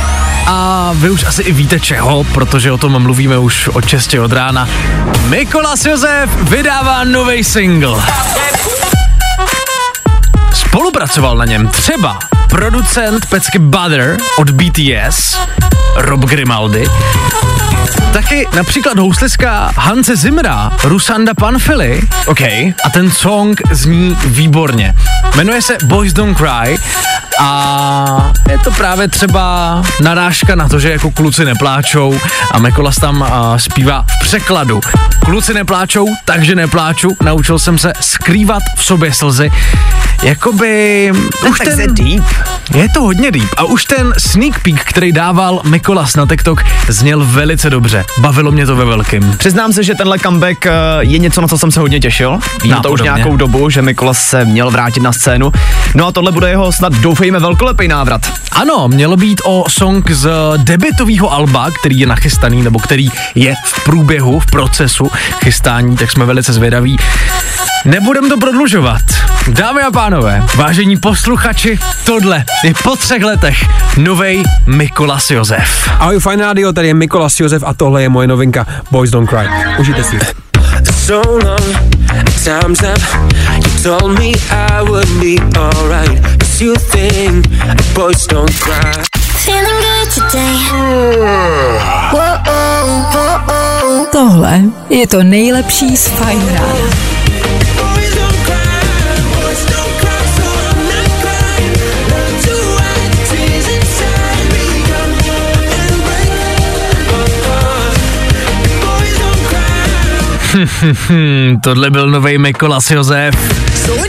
a 0.47 0.91
vy 0.95 1.11
už 1.11 1.25
asi 1.25 1.43
i 1.43 1.53
víte 1.53 1.81
čeho, 1.81 2.25
protože 2.25 2.73
o 2.73 2.79
tom 2.79 3.03
mluvíme 3.03 3.39
už 3.39 3.69
od 3.69 3.87
čestě 3.87 4.21
od 4.21 4.33
rána. 4.33 4.69
Mikolas 5.29 5.85
Josef 5.85 6.31
vydává 6.43 7.05
nový 7.05 7.45
single. 7.45 8.03
Spolupracoval 10.73 11.37
na 11.37 11.45
něm. 11.45 11.69
Třeba 11.69 12.19
producent 12.53 13.27
pecky 13.27 13.59
Butter 13.59 14.17
od 14.39 14.51
BTS, 14.51 15.39
Rob 15.97 16.21
Grimaldi, 16.25 16.89
taky 18.13 18.49
například 18.57 18.99
houslistka 18.99 19.73
Hanse 19.77 20.17
Zimra, 20.17 20.73
Rusanda 20.85 21.35
Panfili. 21.35 22.01
OK. 22.27 22.41
A 22.41 22.91
ten 22.93 23.11
song 23.11 23.61
zní 23.71 24.17
výborně. 24.25 24.95
Jmenuje 25.35 25.63
se 25.63 25.77
Boys 25.85 26.13
Don't 26.13 26.37
Cry 26.37 26.79
a 27.41 28.33
je 28.51 28.59
to 28.59 28.71
právě 28.71 29.09
třeba 29.09 29.83
narážka 30.01 30.55
na 30.55 30.69
to, 30.69 30.81
že 30.81 30.91
jako 30.91 31.11
kluci 31.11 31.45
nepláčou 31.45 32.21
a 32.51 32.59
Mikolas 32.59 32.97
tam 32.97 33.23
a, 33.23 33.59
zpívá 33.59 34.05
v 34.09 34.25
překladu. 34.25 34.81
Kluci 35.25 35.55
nepláčou, 35.55 36.07
takže 36.25 36.55
nepláču. 36.55 37.17
Naučil 37.23 37.59
jsem 37.59 37.79
se 37.79 37.93
skrývat 38.01 38.63
v 38.77 38.85
sobě 38.85 39.13
slzy. 39.13 39.51
Jakoby... 40.23 41.13
Už 41.49 41.59
tak 41.59 41.69
ten, 41.69 41.77
se 41.77 41.87
deep. 41.87 42.25
Je 42.75 42.89
to 42.95 43.03
hodně 43.03 43.31
deep. 43.31 43.49
A 43.57 43.65
už 43.65 43.85
ten 43.85 44.13
sneak 44.19 44.61
peek, 44.63 44.85
který 44.85 45.13
dával 45.13 45.61
Mikolas 45.65 46.17
na 46.17 46.27
TikTok, 46.27 46.63
zněl 46.89 47.25
velice 47.25 47.71
dobře. 47.71 48.05
Bavilo 48.19 48.53
mě 48.53 48.67
to 48.67 48.77
ve 48.77 48.85
velkým. 48.85 49.35
Přiznám 49.39 49.73
se, 49.73 49.83
že 49.83 49.95
tenhle 49.95 50.19
comeback 50.19 50.67
eh, 50.67 50.73
je 51.01 51.19
něco, 51.19 51.41
na 51.41 51.49
co 51.49 51.59
jsem 51.59 51.71
se 51.71 51.81
hodně 51.81 52.01
těšil. 52.01 52.39
Vím 52.63 52.77
to 52.83 52.91
už 52.91 53.03
nějakou 53.03 53.37
dobu, 53.37 53.71
že 53.71 53.83
Mikolas 53.83 54.27
se 54.27 54.45
měl 54.45 54.71
vrátit 54.71 55.03
na 55.03 55.13
scénu. 55.13 55.53
No 55.95 56.07
a 56.07 56.13
tohle 56.13 56.33
bude 56.33 56.51
jeho 56.51 56.73
snad 56.73 56.93
doufejme 56.93 57.39
velkolepý 57.39 57.89
návrat. 57.89 58.33
Ano, 58.53 58.89
mělo 58.89 59.17
být 59.17 59.41
o 59.45 59.65
song 59.69 60.11
z 60.11 60.31
debitového 60.57 61.33
alba, 61.33 61.71
který 61.71 61.99
je 61.99 62.07
nachystaný, 62.07 62.63
nebo 62.63 62.79
který 62.79 63.09
je 63.35 63.55
v 63.65 63.85
průběhu, 63.85 64.41
v 64.41 64.47
procesu 64.47 65.11
chystání, 65.45 65.97
tak 65.97 66.11
jsme 66.11 66.25
velice 66.25 66.53
zvědaví. 66.53 66.97
Nebudem 67.85 68.29
to 68.29 68.37
prodlužovat. 68.37 69.03
Dámy 69.49 69.83
a 69.83 69.91
pánové, 69.91 70.43
vážení 70.55 70.97
posluchači, 70.97 71.79
tohle 72.05 72.32
je 72.65 72.75
po 72.83 72.97
třech 72.97 73.23
letech 73.23 73.57
novej 73.97 74.43
Mikolas 74.67 75.31
Josef. 75.31 75.89
Ahoj 75.99 76.21
Fine 76.21 76.45
Radio, 76.45 76.73
tady 76.73 76.89
je 76.89 76.95
Mikolas 76.95 77.41
Josef 77.41 77.63
a 77.67 77.75
tohle 77.75 78.03
je 78.03 78.09
moje 78.09 78.29
novinka 78.29 78.67
Boys 78.91 79.11
Don't 79.11 79.31
Cry. 79.31 79.49
Užijte 79.79 80.05
si. 80.05 80.19
So 81.07 81.31
long, 81.31 81.77
time's 82.45 82.83
up. 82.83 83.03
You 83.65 83.83
told 83.83 84.19
me 84.19 84.33
I 84.51 84.83
would 84.83 85.09
be 85.21 85.59
alright. 85.59 86.23
Cause 86.39 86.65
you 86.65 86.75
think 86.75 87.47
boys 87.95 88.27
don't 88.27 88.59
cry. 88.61 89.03
Feeling 89.45 89.83
good 89.83 90.15
today. 90.15 90.57
Tohle 94.13 94.61
je 94.91 95.07
to 95.07 95.23
nejlepší 95.23 95.97
z 95.97 96.07
Fine 96.07 96.53
Rána. 96.53 97.22
tohle 111.63 111.91
byl 111.91 112.11
novej 112.11 112.39
Mikolas 112.39 112.91
Josef. 112.91 113.35
So 113.87 114.03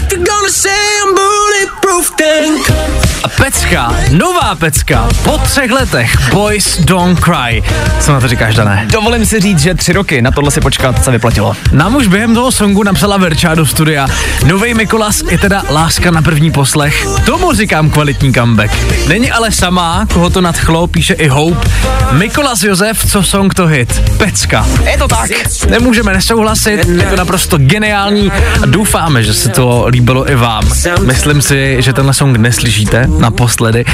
pecka, 3.44 3.96
nová 4.12 4.56
pecka, 4.56 5.10
po 5.24 5.38
třech 5.38 5.72
letech, 5.72 6.30
Boys 6.34 6.80
Don't 6.80 7.20
Cry. 7.20 7.64
Co 8.00 8.14
na 8.14 8.20
to 8.20 8.28
říkáš, 8.28 8.56
Dané? 8.56 8.88
Dovolím 8.92 9.26
si 9.26 9.40
říct, 9.40 9.60
že 9.60 9.74
tři 9.74 9.94
roky 9.94 10.22
na 10.22 10.32
tohle 10.32 10.52
si 10.52 10.62
počkat 10.62 11.04
se 11.04 11.12
vyplatilo. 11.12 11.56
Nám 11.72 11.96
už 11.96 12.08
během 12.08 12.34
toho 12.34 12.52
songu 12.52 12.84
napsala 12.84 13.18
Verča 13.18 13.56
do 13.56 13.66
studia. 13.66 14.08
Novej 14.46 14.74
Mikolas 14.74 15.22
je 15.30 15.38
teda 15.38 15.64
láska 15.70 16.12
na 16.12 16.22
první 16.22 16.52
poslech. 16.52 17.08
Tomu 17.26 17.54
říkám 17.54 17.90
kvalitní 17.90 18.34
comeback. 18.34 18.72
Není 19.08 19.32
ale 19.32 19.52
sama, 19.52 20.08
koho 20.14 20.30
to 20.30 20.42
nadchlo, 20.42 20.88
píše 20.88 21.14
i 21.14 21.28
Hope. 21.28 21.70
Mikolas 22.12 22.64
Josef, 22.64 23.12
co 23.12 23.24
song 23.24 23.54
to 23.54 23.68
hit? 23.68 24.02
Pecka. 24.18 24.68
Je 24.92 24.98
to 24.98 25.08
tak. 25.08 25.30
Nemůžeme 25.70 26.14
nesouhlasit, 26.14 26.86
je 26.86 27.06
to 27.10 27.16
naprosto 27.16 27.58
geniální 27.58 28.32
a 28.64 28.66
doufáme, 28.66 29.24
že 29.24 29.34
se 29.34 29.50
to 29.50 29.86
líbilo 29.90 30.32
i 30.32 30.36
vám. 30.36 30.64
Myslím 31.02 31.42
si, 31.42 31.78
že 31.80 31.94
tenhle 31.94 32.14
song 32.14 32.38
neslyšíte 32.38 33.08
naposledy. 33.34 33.86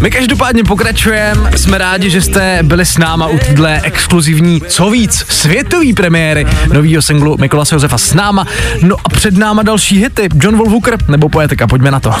My 0.00 0.10
každopádně 0.10 0.64
pokračujeme, 0.64 1.50
jsme 1.56 1.78
rádi, 1.78 2.10
že 2.10 2.22
jste 2.22 2.58
byli 2.62 2.86
s 2.86 2.98
náma 2.98 3.26
u 3.26 3.38
téhle 3.38 3.80
exkluzivní, 3.82 4.60
co 4.68 4.90
víc, 4.90 5.24
světový 5.28 5.92
premiéry 5.92 6.46
nového 6.72 7.02
singlu 7.02 7.36
Mikolase 7.40 7.74
Josefa 7.74 7.98
s 7.98 8.14
náma. 8.14 8.46
No 8.82 8.96
a 9.04 9.08
před 9.08 9.36
náma 9.36 9.62
další 9.62 9.98
hity, 9.98 10.28
John 10.42 10.56
Wolfhooker 10.56 10.96
nebo 11.08 11.28
Poetika, 11.28 11.66
pojďme 11.66 11.90
na 11.90 12.00
to. 12.00 12.12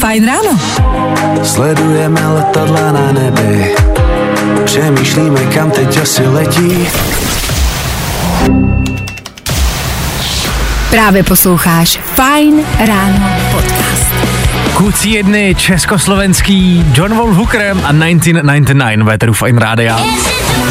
Fajn 0.00 0.26
ráno. 0.26 0.60
Sledujeme 1.42 2.28
letadla 2.28 2.92
na 2.92 3.12
nebi 3.12 3.74
Přemýšlíme 4.64 5.40
kam 5.40 5.70
teď 5.70 5.98
asi 6.02 6.26
letí 6.26 6.88
Právě 10.90 11.22
posloucháš 11.22 12.00
Fine 12.14 12.62
Ráno 12.86 13.30
podcast. 13.52 13.75
Kluci 14.76 15.08
jedny 15.08 15.54
československý 15.54 16.84
John 16.94 17.14
Von 17.14 17.34
Hooker 17.34 17.70
a 17.70 17.92
1999 17.92 19.02
Véteru 19.04 19.32
Fine 19.32 19.60
Rádia. 19.60 20.00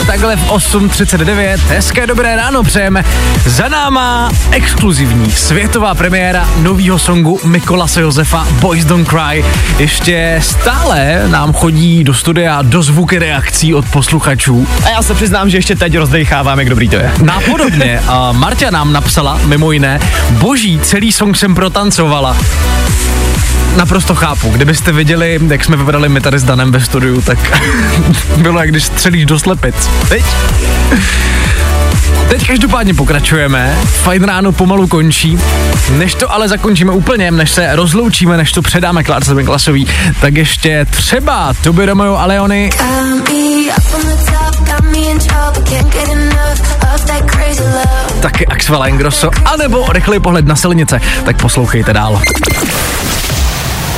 Takhle 0.07 0.35
v 0.35 0.49
8.39, 0.49 1.57
hezké 1.67 2.07
dobré 2.07 2.35
ráno 2.35 2.63
přejeme. 2.63 3.03
Za 3.45 3.67
náma 3.67 4.31
exkluzivní 4.51 5.31
světová 5.31 5.95
premiéra 5.95 6.49
nového 6.57 6.99
songu 6.99 7.39
Mikolase 7.43 8.01
Josefa 8.01 8.47
Boys 8.51 8.85
Don't 8.85 9.07
Cry. 9.09 9.45
Ještě 9.77 10.39
stále 10.43 11.23
nám 11.27 11.53
chodí 11.53 12.03
do 12.03 12.13
studia 12.13 12.61
do 12.61 12.83
zvuky 12.83 13.19
reakcí 13.19 13.73
od 13.73 13.85
posluchačů. 13.85 14.67
A 14.85 14.89
já 14.89 15.01
se 15.01 15.13
přiznám, 15.13 15.49
že 15.49 15.57
ještě 15.57 15.75
teď 15.75 15.97
rozdechávám, 15.97 16.59
jak 16.59 16.69
dobrý 16.69 16.89
to 16.89 16.95
je. 16.95 17.11
Nápodobně. 17.23 18.01
Marta 18.31 18.71
nám 18.71 18.93
napsala, 18.93 19.39
mimo 19.45 19.71
jiné, 19.71 19.99
boží, 20.29 20.79
celý 20.79 21.11
song 21.11 21.37
jsem 21.37 21.55
protancovala. 21.55 22.37
Naprosto 23.75 24.15
chápu. 24.15 24.49
Kdybyste 24.49 24.91
viděli, 24.91 25.39
jak 25.47 25.63
jsme 25.63 25.77
vypadali 25.77 26.09
my 26.09 26.21
tady 26.21 26.39
s 26.39 26.43
Danem 26.43 26.71
ve 26.71 26.79
studiu, 26.79 27.21
tak 27.21 27.37
bylo 28.37 28.59
jak 28.59 28.69
když 28.69 28.83
střelíš 28.83 29.25
do 29.25 29.39
slepic. 29.39 29.75
Teď? 30.09 30.25
Teď 32.29 32.47
každopádně 32.47 32.93
pokračujeme, 32.93 33.77
fajn 33.85 34.23
ráno 34.23 34.51
pomalu 34.51 34.87
končí. 34.87 35.39
Než 35.97 36.15
to 36.15 36.33
ale 36.33 36.47
zakončíme 36.47 36.91
úplně, 36.91 37.31
než 37.31 37.51
se 37.51 37.75
rozloučíme, 37.75 38.37
než 38.37 38.51
to 38.51 38.61
předáme 38.61 39.03
Klárce 39.03 39.33
Miklasový, 39.33 39.87
tak 40.21 40.35
ještě 40.35 40.85
třeba 40.89 41.53
Toby 41.63 41.85
Romeo 41.85 42.15
a 42.15 42.25
Leony. 42.25 42.69
Taky 48.21 48.47
Axel 48.47 48.87
Ingrosso, 48.87 49.29
anebo 49.45 49.85
rychlej 49.89 50.19
pohled 50.19 50.45
na 50.45 50.55
silnice, 50.55 51.01
tak 51.25 51.41
poslouchejte 51.41 51.93
dál. 51.93 52.21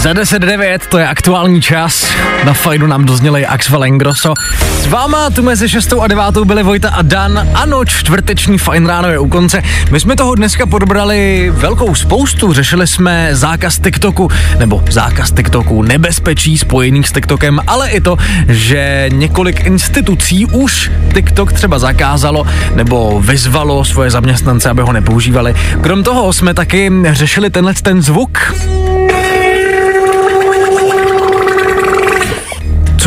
Za 0.00 0.12
10.09 0.12 0.78
to 0.88 0.98
je 0.98 1.08
aktuální 1.08 1.62
čas. 1.62 2.06
Na 2.44 2.52
fajnu 2.52 2.86
nám 2.86 3.04
dozněli 3.04 3.46
Axel 3.46 3.84
Ingrosso. 3.84 4.34
S 4.82 4.86
váma 4.86 5.30
tu 5.30 5.42
mezi 5.42 5.68
6 5.68 5.92
a 6.00 6.06
9 6.06 6.24
byli 6.44 6.62
Vojta 6.62 6.88
a 6.88 7.02
Dan. 7.02 7.48
Ano, 7.54 7.84
čtvrteční 7.84 8.58
fajn 8.58 8.86
ráno 8.86 9.08
je 9.08 9.18
u 9.18 9.28
konce. 9.28 9.62
My 9.90 10.00
jsme 10.00 10.16
toho 10.16 10.34
dneska 10.34 10.66
podobrali 10.66 11.50
velkou 11.54 11.94
spoustu. 11.94 12.52
Řešili 12.52 12.86
jsme 12.86 13.28
zákaz 13.32 13.78
TikToku, 13.78 14.28
nebo 14.58 14.82
zákaz 14.90 15.32
TikToku, 15.32 15.82
nebezpečí 15.82 16.58
spojených 16.58 17.08
s 17.08 17.12
TikTokem, 17.12 17.60
ale 17.66 17.90
i 17.90 18.00
to, 18.00 18.16
že 18.48 19.08
několik 19.12 19.66
institucí 19.66 20.46
už 20.46 20.90
TikTok 21.14 21.52
třeba 21.52 21.78
zakázalo 21.78 22.46
nebo 22.74 23.20
vyzvalo 23.20 23.84
svoje 23.84 24.10
zaměstnance, 24.10 24.70
aby 24.70 24.82
ho 24.82 24.92
nepoužívali. 24.92 25.54
Krom 25.80 26.02
toho 26.02 26.32
jsme 26.32 26.54
taky 26.54 26.92
řešili 27.12 27.50
tenhle 27.50 27.74
ten 27.74 28.02
zvuk, 28.02 28.38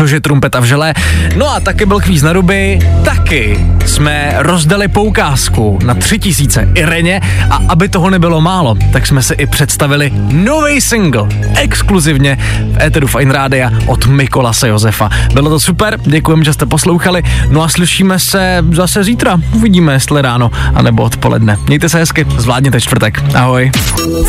což 0.04 0.10
je 0.10 0.20
trumpeta 0.20 0.60
v 0.60 0.64
žele. 0.64 0.94
No 1.36 1.48
a 1.48 1.60
taky 1.60 1.86
byl 1.86 2.00
kvíz 2.00 2.22
na 2.22 2.32
ruby, 2.32 2.78
taky 3.04 3.66
jsme 3.86 4.34
rozdali 4.38 4.88
poukázku 4.88 5.78
na 5.84 5.94
tři 5.94 6.18
tisíce 6.18 6.68
Ireně 6.74 7.20
a 7.50 7.60
aby 7.68 7.88
toho 7.88 8.10
nebylo 8.10 8.40
málo, 8.40 8.76
tak 8.92 9.06
jsme 9.06 9.22
si 9.22 9.34
i 9.34 9.46
představili 9.46 10.12
nový 10.32 10.80
single, 10.80 11.28
exkluzivně 11.56 12.38
v 12.72 12.82
Eteru 12.82 13.06
Fine 13.06 13.32
Rádia 13.32 13.70
od 13.86 14.06
Mikolase 14.06 14.68
Josefa. 14.68 15.10
Bylo 15.34 15.50
to 15.50 15.60
super, 15.60 15.98
děkujeme, 16.02 16.44
že 16.44 16.52
jste 16.52 16.66
poslouchali, 16.66 17.22
no 17.50 17.62
a 17.62 17.68
slyšíme 17.68 18.18
se 18.18 18.64
zase 18.72 19.04
zítra, 19.04 19.40
uvidíme 19.52 19.92
jestli 19.92 20.22
ráno, 20.22 20.50
anebo 20.74 21.02
odpoledne. 21.02 21.58
Mějte 21.66 21.88
se 21.88 21.98
hezky, 21.98 22.26
zvládněte 22.38 22.80
čtvrtek. 22.80 23.22
Ahoj. 23.34 23.70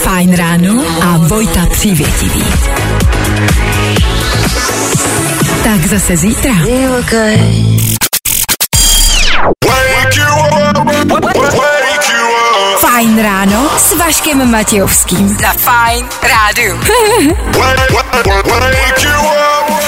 Fajn 0.03 0.35
ráno 0.35 0.83
a 1.01 1.17
Vojta 1.17 1.65
Přívětivý. 1.65 2.43
Tak 5.65 5.81
zase 5.87 6.17
zítra. 6.17 6.53
Fajn 12.79 13.21
ráno 13.23 13.69
s 13.77 13.97
Vaškem 13.97 14.51
Matějovským. 14.51 15.37
Za 15.41 15.53
Fajn 15.53 16.05
rádu. 16.21 16.77
Wake 17.57 19.03
you 19.03 19.17
up. 19.79 19.84